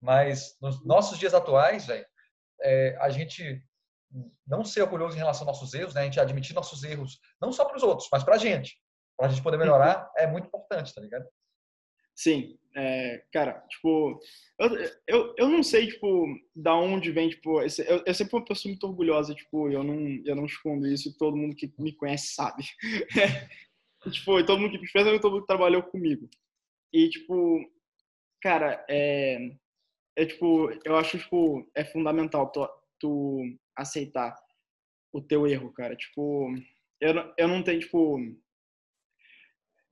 [0.00, 2.06] Mas nos nossos dias atuais, velho,
[2.62, 3.60] é, a gente
[4.46, 6.02] não ser orgulhoso em relação aos nossos erros, né?
[6.02, 8.78] A gente admitir nossos erros, não só para os outros, mas para a gente.
[9.20, 11.26] Para a gente poder melhorar, é muito importante, tá ligado?
[12.16, 14.18] Sim, é, cara, tipo,
[14.58, 14.68] eu,
[15.06, 16.24] eu, eu não sei, tipo,
[16.56, 20.22] da onde vem, tipo, esse, eu, eu sempre uma pessoa muito orgulhosa, tipo, eu não,
[20.24, 22.62] eu não escondo isso, todo mundo que me conhece sabe.
[24.02, 26.26] É, tipo, e todo mundo que, especialmente todo mundo que trabalhou comigo.
[26.90, 27.60] E, tipo,
[28.40, 29.50] cara, é,
[30.16, 32.66] é tipo, eu acho, tipo, é fundamental tu,
[32.98, 33.42] tu
[33.76, 34.34] aceitar
[35.12, 35.94] o teu erro, cara.
[35.94, 36.54] Tipo,
[36.98, 38.18] eu, eu não tenho, tipo,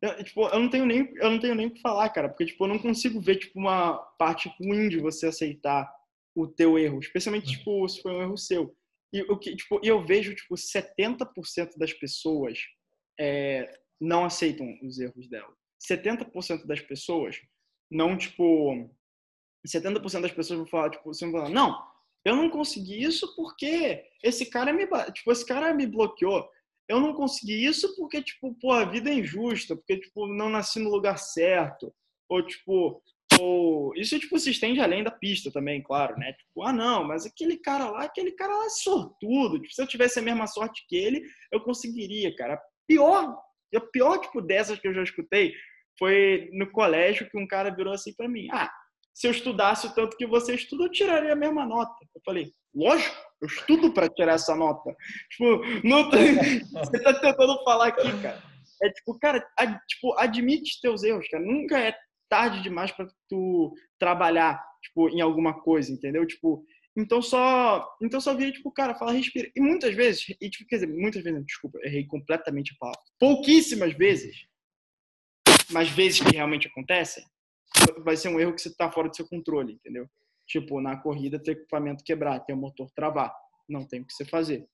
[0.00, 2.46] eu, tipo, eu não tenho nem eu não tenho nem o que falar, cara, porque
[2.46, 5.90] tipo, eu não consigo ver tipo uma parte ruim de você aceitar
[6.34, 8.76] o teu erro, especialmente tipo se foi um erro seu.
[9.12, 12.58] E o que tipo, eu vejo tipo 70% das pessoas
[13.18, 15.52] é, não aceitam os erros dela.
[15.80, 17.40] 70% das pessoas
[17.90, 18.88] não tipo
[19.66, 21.82] 70% das pessoas vão falar, tipo, vai falar, não,
[22.24, 26.48] eu não consegui isso porque esse cara me, tipo, esse cara me bloqueou.
[26.88, 30.78] Eu não consegui isso porque, tipo, pô, a vida é injusta, porque, tipo, não nasci
[30.78, 31.92] no lugar certo.
[32.28, 33.02] Ou, tipo,
[33.40, 33.94] ou...
[33.94, 36.32] isso, tipo, se estende além da pista também, claro, né?
[36.32, 39.60] Tipo, ah, não, mas aquele cara lá, aquele cara lá é sortudo.
[39.60, 41.22] Tipo, se eu tivesse a mesma sorte que ele,
[41.52, 42.58] eu conseguiria, cara.
[42.86, 43.36] Pior,
[43.74, 45.52] a pior, tipo, dessas que eu já escutei
[45.98, 48.48] foi no colégio que um cara virou assim para mim.
[48.52, 48.70] Ah,
[49.18, 51.92] se eu estudasse o tanto que você estuda, eu tiraria a mesma nota.
[52.14, 54.94] Eu falei, lógico, eu estudo para tirar essa nota.
[55.32, 56.36] Tipo, não tem...
[56.70, 58.40] você tá tentando falar aqui, cara.
[58.80, 61.44] É tipo, cara, ad, tipo, admite teus erros, cara.
[61.44, 61.96] Nunca é
[62.28, 66.24] tarde demais para tu trabalhar, tipo, em alguma coisa, entendeu?
[66.24, 66.64] Tipo,
[66.96, 69.50] então só, então só vira tipo, cara, fala, respira.
[69.56, 73.00] E muitas vezes, e tipo, quer dizer, muitas vezes, desculpa, errei completamente a palavra.
[73.18, 74.46] Pouquíssimas vezes,
[75.70, 77.24] mas vezes que realmente acontecem,
[78.02, 80.08] vai ser um erro que você está fora do seu controle, entendeu?
[80.46, 83.34] Tipo, na corrida, ter equipamento quebrar, ter o motor travar.
[83.68, 84.66] Não tem o que você fazer.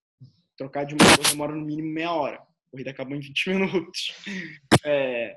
[0.57, 2.37] Trocar de motor demora no mínimo meia hora.
[2.37, 4.15] A corrida acabou em 20 minutos.
[4.85, 5.37] É...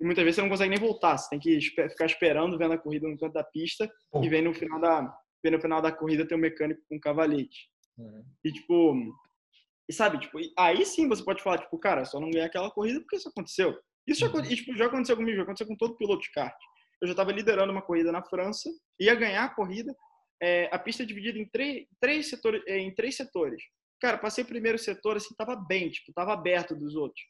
[0.00, 1.16] E muitas vezes você não consegue nem voltar.
[1.16, 4.22] Você tem que ficar esperando, vendo a corrida no canto da pista Pô.
[4.22, 7.00] e vem no final da, vem no final da corrida ter um mecânico com um
[7.00, 7.68] cavalete.
[7.98, 8.22] Uhum.
[8.44, 8.94] E tipo,
[9.88, 13.00] e sabe, tipo, aí sim você pode falar, tipo, cara, só não ganhei aquela corrida
[13.00, 13.74] porque isso aconteceu.
[14.06, 14.44] Isso já, uhum.
[14.44, 16.56] e, tipo, já aconteceu comigo, já aconteceu com todo piloto de kart
[17.00, 19.94] eu já estava liderando uma corrida na França, ia ganhar a corrida.
[20.42, 23.62] É, a pista é dividida em três, três setores, é, em três setores.
[24.00, 27.22] Cara, passei o primeiro setor, assim, tava bem, tipo, tava aberto dos outros.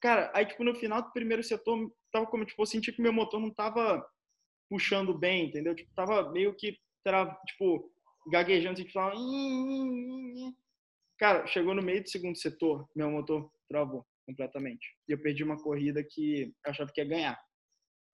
[0.00, 3.12] Cara, aí, tipo, no final do primeiro setor, tava como, tipo, eu senti que meu
[3.12, 4.04] motor não tava
[4.68, 5.74] puxando bem, entendeu?
[5.74, 7.90] Tipo, tava meio que, era, tipo,
[8.30, 8.98] gaguejando, tipo.
[11.18, 14.86] Cara, chegou no meio do segundo setor, meu motor travou completamente.
[15.08, 17.45] E eu perdi uma corrida que eu achava que ia ganhar.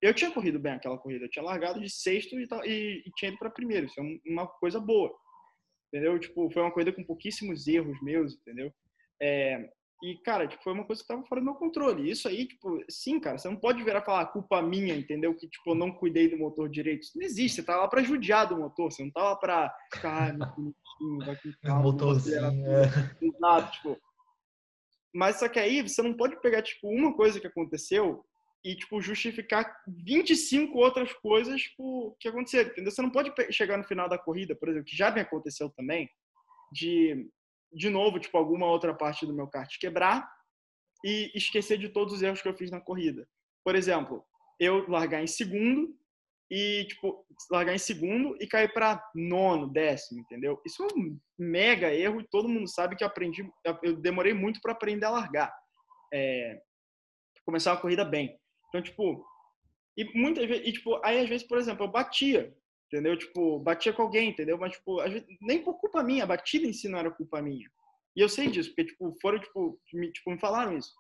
[0.03, 3.31] Eu tinha corrido bem aquela corrida, eu tinha largado de sexto e, e, e tinha
[3.31, 3.87] ido para primeiro.
[3.87, 5.15] Isso é uma coisa boa,
[5.93, 6.19] entendeu?
[6.19, 8.73] Tipo, foi uma corrida com pouquíssimos erros meus, entendeu?
[9.23, 9.71] É,
[10.03, 12.11] e, cara, tipo, foi uma coisa que estava fora do meu controle.
[12.11, 15.33] Isso aí, tipo, sim, cara, você não pode virar e falar, culpa minha, entendeu?
[15.37, 17.05] Que, tipo, eu não cuidei do motor direito.
[17.05, 17.61] Isso não existe.
[17.61, 21.37] Você tá lá para judiar do motor, você não tá lá para ficar, bonitinho, vai
[21.37, 21.83] com calma.
[21.83, 23.25] Motorzinho, é.
[23.25, 24.01] Exato, tipo.
[25.15, 28.25] Mas só que aí você não pode pegar, tipo, uma coisa que aconteceu
[28.65, 32.93] e tipo justificar 25 outras coisas tipo, que aconteceram, entendeu?
[32.93, 36.09] Você não pode chegar no final da corrida, por exemplo, que já me aconteceu também,
[36.73, 37.29] de
[37.75, 40.31] de novo, tipo alguma outra parte do meu kart quebrar
[41.05, 43.27] e esquecer de todos os erros que eu fiz na corrida.
[43.65, 44.23] Por exemplo,
[44.61, 45.97] eu largar em segundo
[46.51, 50.61] e tipo largar em segundo e cair para nono, décimo, entendeu?
[50.67, 53.51] Isso é um mega erro e todo mundo sabe que eu aprendi,
[53.83, 55.53] eu demorei muito para aprender a largar.
[56.13, 56.61] É,
[57.45, 58.39] começar a corrida bem.
[58.73, 59.23] Então, tipo,
[59.97, 62.57] e muitas vezes, e, tipo, aí às vezes, por exemplo, eu batia,
[62.87, 63.17] entendeu?
[63.19, 64.57] Tipo, batia com alguém, entendeu?
[64.57, 67.71] Mas, tipo, vezes, nem por culpa minha, a batida em si não era culpa minha.
[68.17, 70.95] E eu sei disso, porque, tipo, foram, tipo, me, tipo, me falaram isso.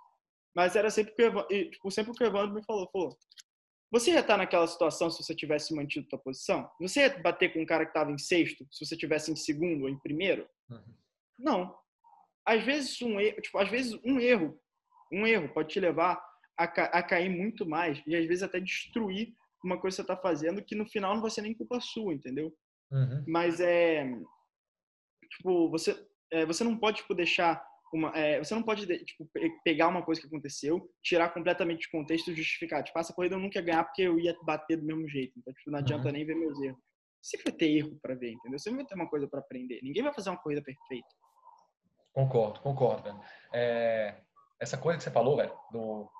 [0.54, 3.16] Mas era sempre que Evandro, tipo, sempre que o Evandro me falou, falou,
[3.90, 6.70] você ia estar naquela situação se você tivesse mantido sua posição?
[6.80, 9.82] Você ia bater com um cara que estava em sexto se você tivesse em segundo
[9.82, 10.46] ou em primeiro?
[10.70, 10.94] Uhum.
[11.38, 11.78] Não.
[12.44, 14.58] Às vezes um erro, tipo, às vezes um erro,
[15.12, 16.22] um erro pode te levar
[16.58, 19.34] a, a cair muito mais e às vezes até destruir
[19.64, 22.12] uma coisa que você está fazendo que no final não vai ser nem culpa sua,
[22.14, 22.52] entendeu?
[22.90, 23.24] Uhum.
[23.26, 24.04] Mas é
[25.30, 25.96] tipo você
[26.32, 29.28] é, você não pode tipo, deixar uma, é, você não pode tipo,
[29.62, 32.82] pegar uma coisa que aconteceu, tirar completamente de contexto e justificar.
[32.82, 35.38] Tipo, essa corrida eu nunca ia ganhar porque eu ia bater do mesmo jeito.
[35.38, 36.12] Então, tipo, não adianta uhum.
[36.12, 36.80] nem ver meus erros.
[37.20, 38.58] Sempre vai ter erro para ver, entendeu?
[38.58, 39.78] Sempre vai ter uma coisa para aprender.
[39.82, 41.06] Ninguém vai fazer uma corrida perfeita.
[42.14, 43.20] Concordo, concordo, velho.
[43.52, 44.22] É,
[44.58, 46.10] essa coisa que você falou, velho, do,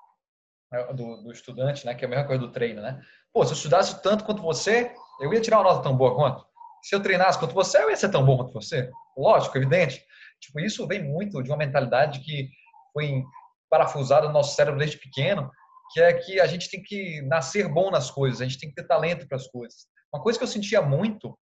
[0.93, 2.99] do, do, estudante, né, que é a mesma coisa do treino, né?
[3.31, 6.45] Pô, se eu estudasse tanto quanto você, eu ia tirar uma nota tão boa quanto.
[6.81, 8.89] Se eu treinasse quanto você, eu ia ser tão bom quanto você.
[9.17, 10.03] Lógico, evidente.
[10.39, 12.49] Tipo, isso vem muito de uma mentalidade que
[12.91, 13.23] foi
[13.69, 15.49] parafusada no nosso cérebro desde pequeno,
[15.91, 18.75] que é que a gente tem que nascer bom nas coisas, a gente tem que
[18.75, 19.87] ter talento para as coisas.
[20.13, 21.37] Uma coisa que eu sentia muito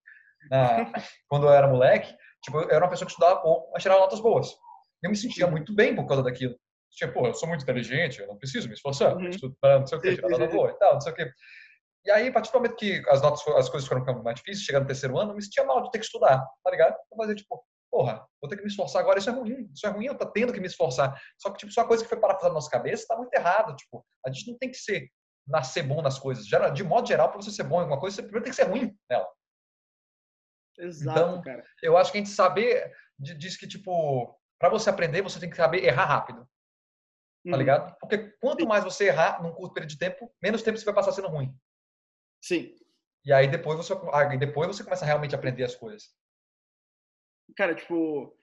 [0.49, 0.91] na,
[1.27, 2.13] quando eu era moleque,
[2.43, 4.55] tipo, eu era uma pessoa que estudava pouco, mas tirava notas boas.
[5.01, 6.55] Eu me sentia muito bem por causa daquilo.
[6.91, 9.31] Tipo, eu sou muito inteligente, eu não preciso me esforçar, uhum.
[9.59, 11.31] para não sei o que, tirar nota boa e tal, não sei o que.
[12.03, 14.65] E aí, a partir do momento que as notas, as coisas foram ficando mais difíceis,
[14.65, 16.95] chegando no terceiro ano, eu me sentia mal de ter que estudar, tá ligado?
[17.11, 19.89] Eu fazia tipo, porra, vou ter que me esforçar agora, isso é ruim, isso é
[19.89, 21.21] ruim, eu tô tendo que me esforçar.
[21.37, 23.75] Só que, tipo, só uma coisa que foi parafusada na nossa cabeça tá muito errado,
[23.75, 25.09] tipo, a gente não tem que ser,
[25.47, 26.45] nascer bom nas coisas.
[26.45, 28.67] De modo geral, para você ser bom em alguma coisa, você primeiro tem que ser
[28.67, 29.27] ruim nela.
[30.79, 31.63] Exato, então, cara.
[31.83, 35.57] eu acho que a gente saber, diz que, tipo, para você aprender, você tem que
[35.57, 36.47] saber errar rápido.
[37.43, 37.57] Tá hum.
[37.57, 37.97] ligado?
[37.99, 41.11] Porque quanto mais você errar num curto período de tempo, menos tempo você vai passar
[41.11, 41.53] sendo ruim.
[42.41, 42.75] Sim.
[43.25, 46.09] E aí depois você, aí depois você começa a realmente aprender as coisas.
[47.55, 48.35] Cara, tipo,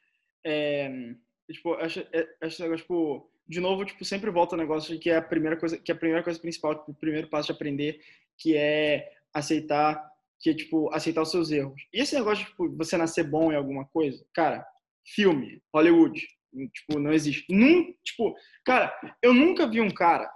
[0.44, 1.14] é,
[1.50, 2.04] tipo, acho,
[2.40, 5.56] acho negócio, tipo, de novo, tipo, sempre volta o negócio de que é a primeira
[5.56, 8.00] coisa, que é a primeira coisa principal, tipo, o primeiro passo de aprender,
[8.36, 11.80] que é aceitar, que é, tipo, aceitar os seus erros.
[11.92, 14.66] E esse negócio de, tipo, você nascer bom em alguma coisa, cara,
[15.04, 16.26] filme, Hollywood,
[16.72, 17.44] tipo, não existe.
[17.50, 18.34] Num, tipo,
[18.64, 20.30] cara, eu nunca vi um cara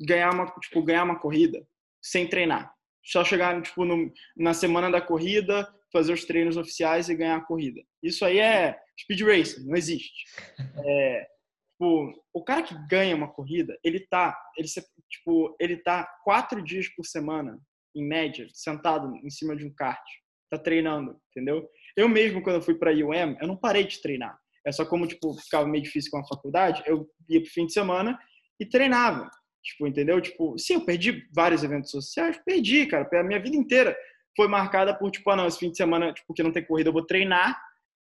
[0.00, 1.66] ganhar uma, tipo, ganhar uma corrida
[2.02, 2.72] sem treinar.
[3.04, 7.44] Só chegar, tipo, no, na semana da corrida, fazer os treinos oficiais e ganhar a
[7.44, 7.82] corrida.
[8.02, 10.24] Isso aí é speed racing, não existe.
[10.84, 11.26] É,
[11.72, 14.68] tipo, o cara que ganha uma corrida, ele tá, ele,
[15.10, 17.58] tipo, ele tá quatro dias por semana,
[17.94, 20.02] em média, sentado em cima de um kart,
[20.50, 21.68] tá treinando, entendeu?
[21.96, 24.38] Eu mesmo, quando eu fui para a UM, eu não parei de treinar.
[24.66, 27.72] É só como, tipo, ficava meio difícil com a faculdade, eu ia pro fim de
[27.72, 28.18] semana
[28.60, 29.28] e treinava.
[29.62, 30.20] Tipo, entendeu?
[30.20, 33.96] Tipo, sim, eu perdi vários eventos sociais, perdi, cara, a minha vida inteira
[34.36, 36.92] foi marcada por, tipo, ah, não, esse fim de semana, tipo, não tem corrida, eu
[36.92, 37.60] vou treinar,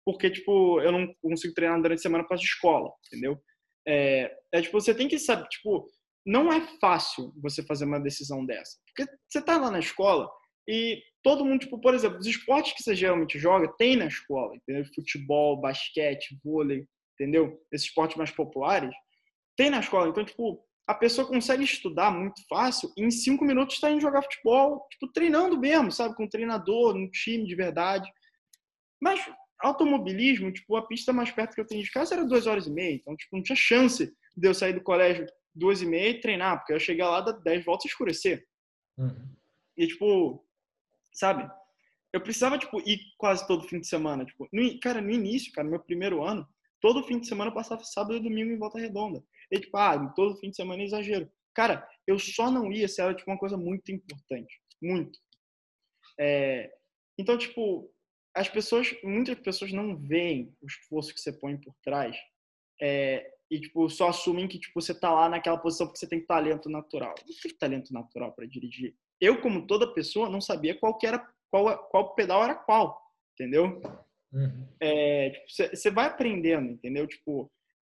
[0.03, 3.39] porque, tipo, eu não consigo treinar durante a semana por causa de escola, entendeu?
[3.87, 5.87] É, é, tipo, você tem que saber, tipo,
[6.25, 8.77] não é fácil você fazer uma decisão dessa.
[8.87, 10.29] Porque você tá lá na escola
[10.67, 14.55] e todo mundo, tipo, por exemplo, os esportes que você geralmente joga, tem na escola,
[14.55, 14.85] entendeu?
[14.93, 17.59] Futebol, basquete, vôlei, entendeu?
[17.71, 18.93] Esses esportes mais populares,
[19.57, 20.09] tem na escola.
[20.09, 24.21] Então, tipo, a pessoa consegue estudar muito fácil e em cinco minutos está indo jogar
[24.21, 26.15] futebol, tipo, treinando mesmo, sabe?
[26.15, 28.11] Com um treinador, num time de verdade.
[29.01, 29.19] Mas
[29.59, 32.71] automobilismo, tipo, a pista mais perto que eu tenho de casa era duas horas e
[32.71, 32.95] meia.
[32.95, 36.57] Então, tipo, não tinha chance de eu sair do colégio duas e meia e treinar,
[36.57, 38.45] porque eu chegar lá, dar dez voltas e escurecer.
[38.97, 39.33] Uhum.
[39.77, 40.44] E, tipo,
[41.15, 41.49] sabe?
[42.13, 44.25] Eu precisava, tipo, ir quase todo fim de semana.
[44.25, 46.47] Tipo, no, cara, no início, cara, no meu primeiro ano,
[46.79, 49.23] todo fim de semana eu passava sábado e domingo em Volta Redonda.
[49.51, 51.29] E tipo, ah, todo fim de semana é exagero.
[51.53, 54.61] Cara, eu só não ia se era tipo uma coisa muito importante.
[54.81, 55.19] Muito.
[56.19, 56.71] É,
[57.17, 57.91] então, tipo,
[58.35, 62.15] as pessoas, muitas pessoas não veem o esforço que você põe por trás
[62.81, 66.25] é, e, tipo, só assumem que, tipo, você tá lá naquela posição porque você tem
[66.25, 67.15] talento natural.
[67.25, 68.95] Não tem talento natural para dirigir.
[69.19, 73.01] Eu, como toda pessoa, não sabia qual era, qual, qual pedal era qual,
[73.33, 73.81] entendeu?
[74.33, 74.67] Uhum.
[74.81, 77.07] É, tipo, você vai aprendendo, entendeu?
[77.07, 77.51] Tipo,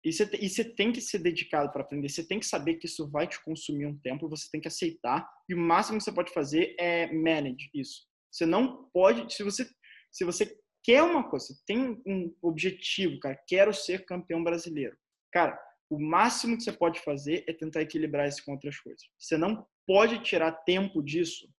[0.03, 2.07] e você tem que ser dedicado para aprender.
[2.07, 4.29] Você tem que saber que isso vai te consumir um tempo.
[4.29, 5.27] Você tem que aceitar.
[5.49, 8.07] E o máximo que você pode fazer é manage isso.
[8.31, 9.33] Você não pode.
[9.33, 9.67] Se você,
[10.11, 14.95] se você quer uma coisa, tem um objetivo, cara, quero ser campeão brasileiro.
[15.33, 15.59] Cara,
[15.89, 19.03] o máximo que você pode fazer é tentar equilibrar isso com outras coisas.
[19.19, 21.49] Você não pode tirar tempo disso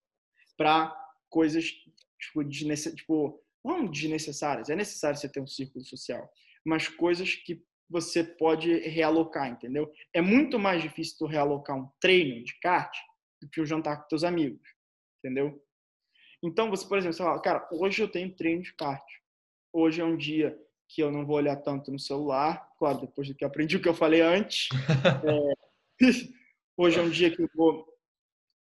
[0.57, 0.95] para
[1.31, 1.64] coisas
[2.20, 2.95] tipo, desnecess...
[2.95, 4.68] tipo, não desnecessárias.
[4.68, 6.31] É necessário você ter um círculo social,
[6.64, 9.91] mas coisas que você pode realocar, entendeu?
[10.12, 12.95] É muito mais difícil tu realocar um treino de kart
[13.41, 14.68] do que o jantar com teus amigos,
[15.18, 15.61] entendeu?
[16.43, 19.05] Então, você, por exemplo, você fala, cara, hoje eu tenho treino de kart.
[19.72, 20.57] Hoje é um dia
[20.89, 23.83] que eu não vou olhar tanto no celular, claro, depois do que eu aprendi o
[23.83, 24.68] que eu falei antes.
[26.01, 26.05] É,
[26.76, 27.87] hoje é um dia que eu vou.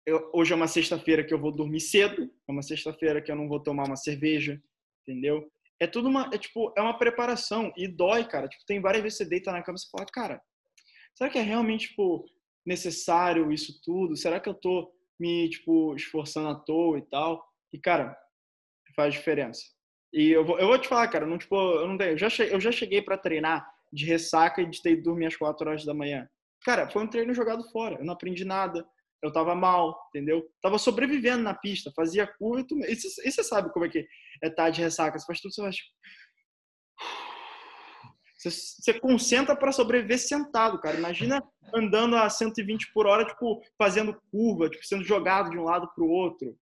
[0.06, 2.30] Eu, hoje é uma sexta-feira que eu vou dormir cedo.
[2.48, 4.62] É uma sexta-feira que eu não vou tomar uma cerveja,
[5.02, 5.50] entendeu?
[5.80, 6.30] É tudo uma.
[6.34, 7.72] É tipo, é uma preparação.
[7.78, 8.48] E dói, cara.
[8.48, 10.42] Tipo, tem várias vezes que você deita na cama e você fala, cara,
[11.16, 12.26] será que é realmente, tipo,
[12.66, 14.16] necessário isso tudo?
[14.18, 17.46] Será que eu tô me, tipo, esforçando à toa e tal?
[17.72, 18.18] E, cara,
[18.96, 19.62] faz diferença.
[20.12, 22.30] E eu vou, eu vou te falar, cara, não, tipo, eu não tenho, eu já,
[22.30, 25.86] cheguei, eu já cheguei para treinar de ressaca e de ter dormir às 4 horas
[25.86, 26.30] da manhã.
[26.64, 27.96] Cara, foi um treino jogado fora.
[27.96, 28.88] Eu não aprendi nada.
[29.24, 30.44] Eu tava mal, entendeu?
[30.62, 32.78] Tava sobrevivendo na pista, fazia curto.
[32.80, 34.06] E você sabe como é que
[34.44, 35.18] é tá de ressaca.
[35.18, 35.72] Você faz tudo, você vai.
[38.38, 40.98] Você, você concentra para sobreviver sentado, cara.
[40.98, 41.42] Imagina
[41.74, 46.04] andando a 120 por hora, tipo, fazendo curva, tipo, sendo jogado de um lado para
[46.04, 46.54] o outro.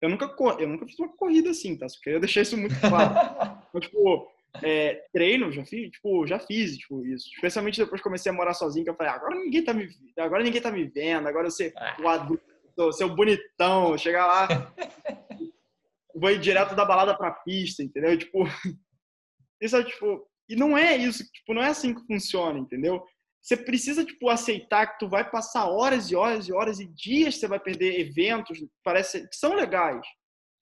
[0.00, 1.86] Eu nunca, eu nunca fiz uma corrida assim, tá?
[1.86, 3.14] Só queria deixar isso muito claro.
[3.68, 4.32] Então, tipo,
[4.62, 7.28] é, treino, já fiz, tipo, já fiz, tipo, isso.
[7.34, 9.88] Especialmente depois que comecei a morar sozinho, que eu falei, ah, agora ninguém tá me,
[10.18, 11.96] agora ninguém tá me vendo, agora eu ser ah.
[12.00, 14.48] o adulto, ser o bonitão, chegar lá,
[16.14, 18.16] vou ir direto da balada pra pista, entendeu?
[18.18, 18.44] Tipo,
[19.60, 23.04] isso é, tipo, e não é isso, tipo, não é assim que funciona, entendeu?
[23.40, 27.34] Você precisa, tipo, aceitar que tu vai passar horas e horas e horas e dias
[27.34, 30.04] que você vai perder eventos, parece que são legais,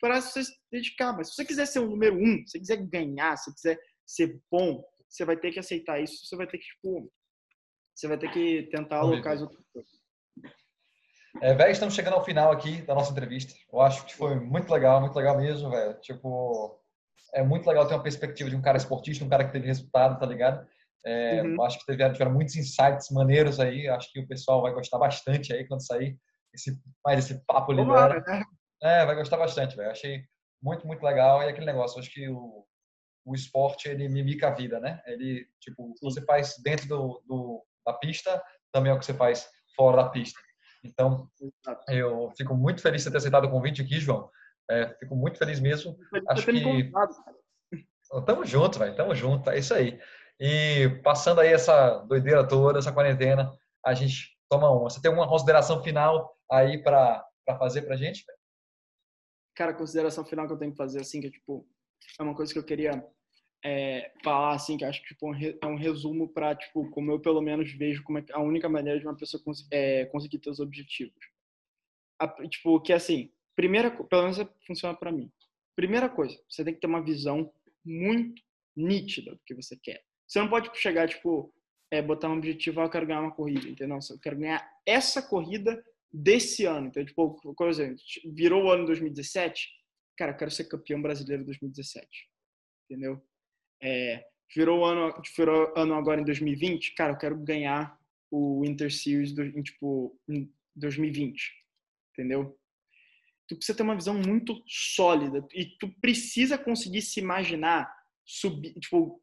[0.01, 1.12] para você se dedicar.
[1.16, 3.78] Mas se você quiser ser o número um, se você quiser ganhar, se você quiser
[4.07, 6.26] ser bom, você vai ter que aceitar isso.
[6.26, 7.11] Você vai ter que, tipo,
[7.94, 9.90] você vai ter que tentar alocar as outras coisas.
[11.42, 13.53] É, velho, estamos chegando ao final aqui da nossa entrevista.
[13.72, 15.94] Eu acho que foi muito legal, muito legal mesmo, velho.
[16.01, 16.80] Tipo,
[17.34, 20.18] é muito legal ter uma perspectiva de um cara esportista, um cara que teve resultado,
[20.18, 20.66] tá ligado?
[21.05, 21.62] É, uhum.
[21.62, 23.88] Acho que tiveram, tiveram muitos insights maneiros aí.
[23.88, 26.18] Acho que o pessoal vai gostar bastante aí quando sair
[26.53, 28.22] esse, mais esse papo libera.
[28.26, 28.42] Né?
[28.83, 29.91] É, vai gostar bastante, velho.
[29.91, 30.22] Achei
[30.62, 31.43] muito, muito legal.
[31.43, 32.64] E aquele negócio, acho que o,
[33.24, 35.01] o esporte, ele mimica a vida, né?
[35.07, 39.05] Ele, tipo, o que você faz dentro do, do, da pista também é o que
[39.07, 40.41] você faz fora da pista.
[40.85, 41.29] Então,
[41.89, 44.31] eu fico muito feliz de ter aceitado o convite aqui, João.
[44.70, 45.97] É, fico muito feliz mesmo.
[46.29, 46.91] Acho que...
[48.24, 48.95] Tamo junto, velho.
[48.95, 49.51] Tamo junto.
[49.51, 49.99] É isso aí.
[50.39, 53.51] E passando aí essa doideira toda, essa quarentena,
[53.85, 54.91] a gente toma uma.
[54.91, 57.24] Você tem uma consideração final aí para
[57.59, 58.24] fazer pra gente?
[58.27, 58.36] Véio?
[59.57, 61.66] Cara, consideração final que eu tenho que fazer, assim, que é, tipo,
[62.20, 63.04] é uma coisa que eu queria
[63.64, 67.40] é, falar, assim, que acho que tipo, é um resumo para, tipo, como eu pelo
[67.40, 70.61] menos vejo como é a única maneira de uma pessoa cons é, conseguir ter os
[70.61, 71.18] objetivos.
[72.18, 75.32] A, tipo, que assim, primeira, pelo menos funciona para mim.
[75.74, 77.50] Primeira coisa, você tem que ter uma visão
[77.84, 78.42] muito
[78.76, 80.04] nítida do que você quer.
[80.26, 81.52] Você não pode chegar, tipo,
[81.90, 83.98] é, botar um objetivo, ah, eu quero ganhar uma corrida, entendeu?
[84.11, 85.82] Eu quero ganhar essa corrida
[86.16, 86.88] desse ano.
[86.88, 87.96] Então, tipo, por exemplo,
[88.32, 89.68] virou o ano 2017,
[90.16, 92.08] cara, eu quero ser campeão brasileiro 2017.
[92.88, 93.22] Entendeu?
[93.82, 97.98] É, virou o ano, virou ano agora em 2020, cara, eu quero ganhar
[98.30, 101.52] o Inter Series do, em, tipo, em 2020.
[102.12, 102.58] Entendeu?
[103.46, 107.94] Tu precisa ter uma visão muito sólida e tu precisa conseguir se imaginar
[108.24, 109.20] subir, tipo,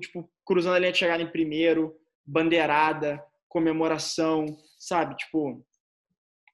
[0.00, 1.94] tipo cruzando a linha de chegada em primeiro,
[2.24, 4.46] bandeirada, comemoração,
[4.78, 5.16] sabe?
[5.16, 5.66] Tipo,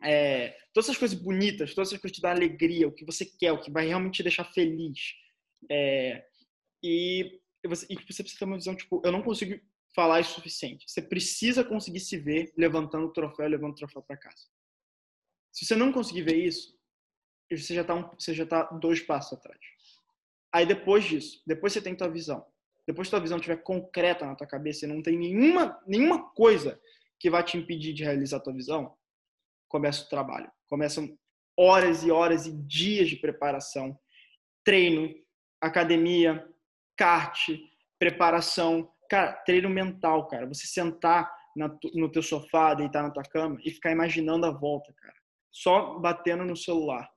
[0.02, 3.24] é, todas essas coisas bonitas, todas essas coisas que te dão alegria, o que você
[3.24, 5.14] quer, o que vai realmente te deixar feliz.
[5.70, 6.24] É,
[6.82, 9.60] e, você, e você precisa ter uma visão, tipo, eu não consigo
[9.94, 10.84] falar isso o suficiente.
[10.88, 14.46] Você precisa conseguir se ver levantando o troféu, levando o troféu para casa.
[15.52, 16.74] Se você não conseguir ver isso,
[17.50, 19.60] você já está um, você já tá dois passos atrás.
[20.52, 22.44] Aí depois disso, depois você tem tua visão.
[22.86, 26.80] Depois que tua visão estiver concreta na tua cabeça e não tem nenhuma, nenhuma coisa
[27.18, 28.96] que vai te impedir de realizar tua visão,
[29.72, 30.52] começa o trabalho.
[30.68, 31.08] Começam
[31.58, 33.98] horas e horas e dias de preparação,
[34.62, 35.12] treino,
[35.60, 36.46] academia,
[36.96, 37.48] kart,
[37.98, 40.46] preparação, cara, treino mental, cara.
[40.46, 41.34] Você sentar
[41.94, 45.16] no teu sofá, deitar na tua cama e ficar imaginando a volta, cara.
[45.50, 47.10] Só batendo no celular.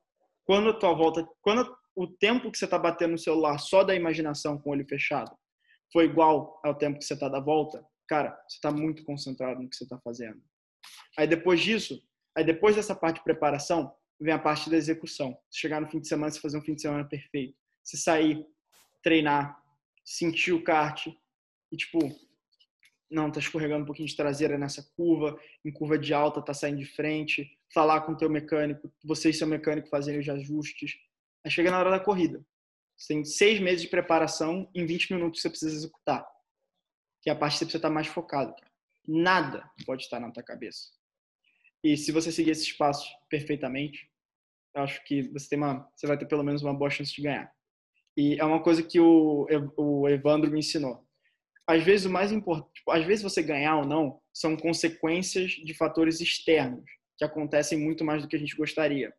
[0.46, 3.96] Quando a tua volta, quando o tempo que você está batendo no celular só da
[3.96, 5.32] imaginação com o olho fechado
[5.92, 9.70] foi igual ao tempo que você está da volta, cara, você está muito concentrado no
[9.70, 10.42] que você está fazendo.
[11.18, 12.02] Aí depois disso,
[12.36, 15.38] Aí depois dessa parte de preparação, vem a parte da execução.
[15.52, 17.56] chegar no fim de semana, você fazer um fim de semana perfeito.
[17.84, 18.46] Você sair,
[19.02, 19.62] treinar,
[20.04, 21.08] sentir o kart
[21.72, 22.00] e tipo,
[23.10, 26.80] não, tá escorregando um pouquinho de traseira nessa curva, em curva de alta tá saindo
[26.80, 30.96] de frente, falar com o teu mecânico, você e seu mecânico fazerem os ajustes.
[31.44, 32.44] Aí chega na hora da corrida.
[32.98, 36.26] Você tem seis meses de preparação, em 20 minutos você precisa executar.
[37.22, 38.56] Que é a parte que você precisa estar mais focado.
[39.08, 40.90] Nada pode estar na tua cabeça.
[41.86, 44.10] E se você seguir esses passos perfeitamente,
[44.76, 47.22] eu acho que você tem uma, você vai ter pelo menos uma boa chance de
[47.22, 47.54] ganhar.
[48.18, 49.46] E é uma coisa que o,
[49.78, 51.08] o Evandro me ensinou.
[51.68, 55.76] às vezes o mais importante, tipo, às vezes você ganhar ou não são consequências de
[55.76, 59.14] fatores externos que acontecem muito mais do que a gente gostaria.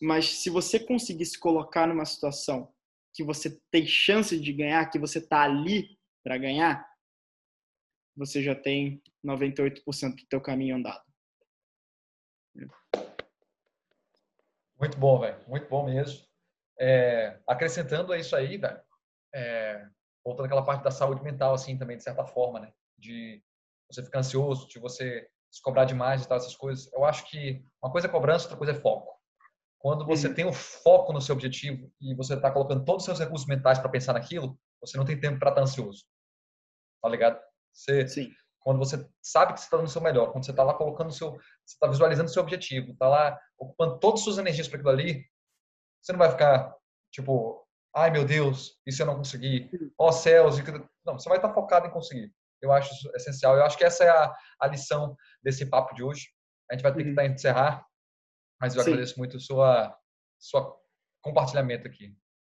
[0.00, 2.72] Mas se você conseguir se colocar numa situação
[3.12, 6.88] que você tem chance de ganhar, que você tá ali para ganhar,
[8.16, 9.82] você já tem 98%
[10.14, 11.11] do teu caminho andado.
[14.82, 15.38] Muito bom, velho.
[15.46, 16.26] Muito bom mesmo.
[16.76, 18.80] É, acrescentando a isso aí, velho,
[19.32, 19.86] é,
[20.24, 22.72] voltando àquela parte da saúde mental, assim, também, de certa forma, né?
[22.98, 23.40] De
[23.88, 26.92] você ficar ansioso, de você se cobrar demais e tal, essas coisas.
[26.92, 29.16] Eu acho que uma coisa é cobrança, outra coisa é foco.
[29.78, 30.34] Quando você uhum.
[30.34, 33.46] tem o um foco no seu objetivo e você está colocando todos os seus recursos
[33.46, 36.04] mentais para pensar naquilo, você não tem tempo para estar tá ansioso.
[37.00, 37.40] Tá ligado?
[37.72, 38.32] Você, Sim.
[38.62, 41.08] Quando você sabe que você está dando o seu melhor, quando você está lá colocando
[41.08, 44.68] o seu, você está visualizando o seu objetivo, está lá ocupando todas as suas energias
[44.68, 45.24] para aquilo ali,
[46.00, 46.74] você não vai ficar
[47.10, 49.70] tipo, ai meu Deus, e se eu não conseguir?
[49.98, 50.56] Ó oh, céus,
[51.04, 52.32] não, você vai estar focado em conseguir.
[52.60, 53.56] Eu acho isso essencial.
[53.56, 56.28] Eu acho que essa é a, a lição desse papo de hoje.
[56.70, 57.10] A gente vai ter que uhum.
[57.10, 57.84] estar encerrar,
[58.60, 58.90] mas eu Sim.
[58.90, 59.96] agradeço muito o sua,
[60.38, 60.76] sua
[61.20, 62.16] compartilhamento aqui.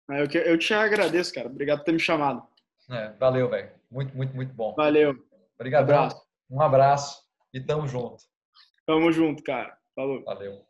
[0.10, 1.48] Ah, eu, eu te agradeço, cara.
[1.48, 2.48] Obrigado por ter me chamado.
[2.90, 3.72] É, valeu, velho.
[3.90, 4.76] Muito, muito, muito bom.
[4.76, 5.16] Valeu.
[5.60, 5.82] Obrigado.
[5.82, 6.26] Um abraço.
[6.50, 8.24] Um abraço e tamo junto.
[8.86, 9.78] Tamo junto, cara.
[9.96, 10.24] Falou.
[10.24, 10.65] Valeu.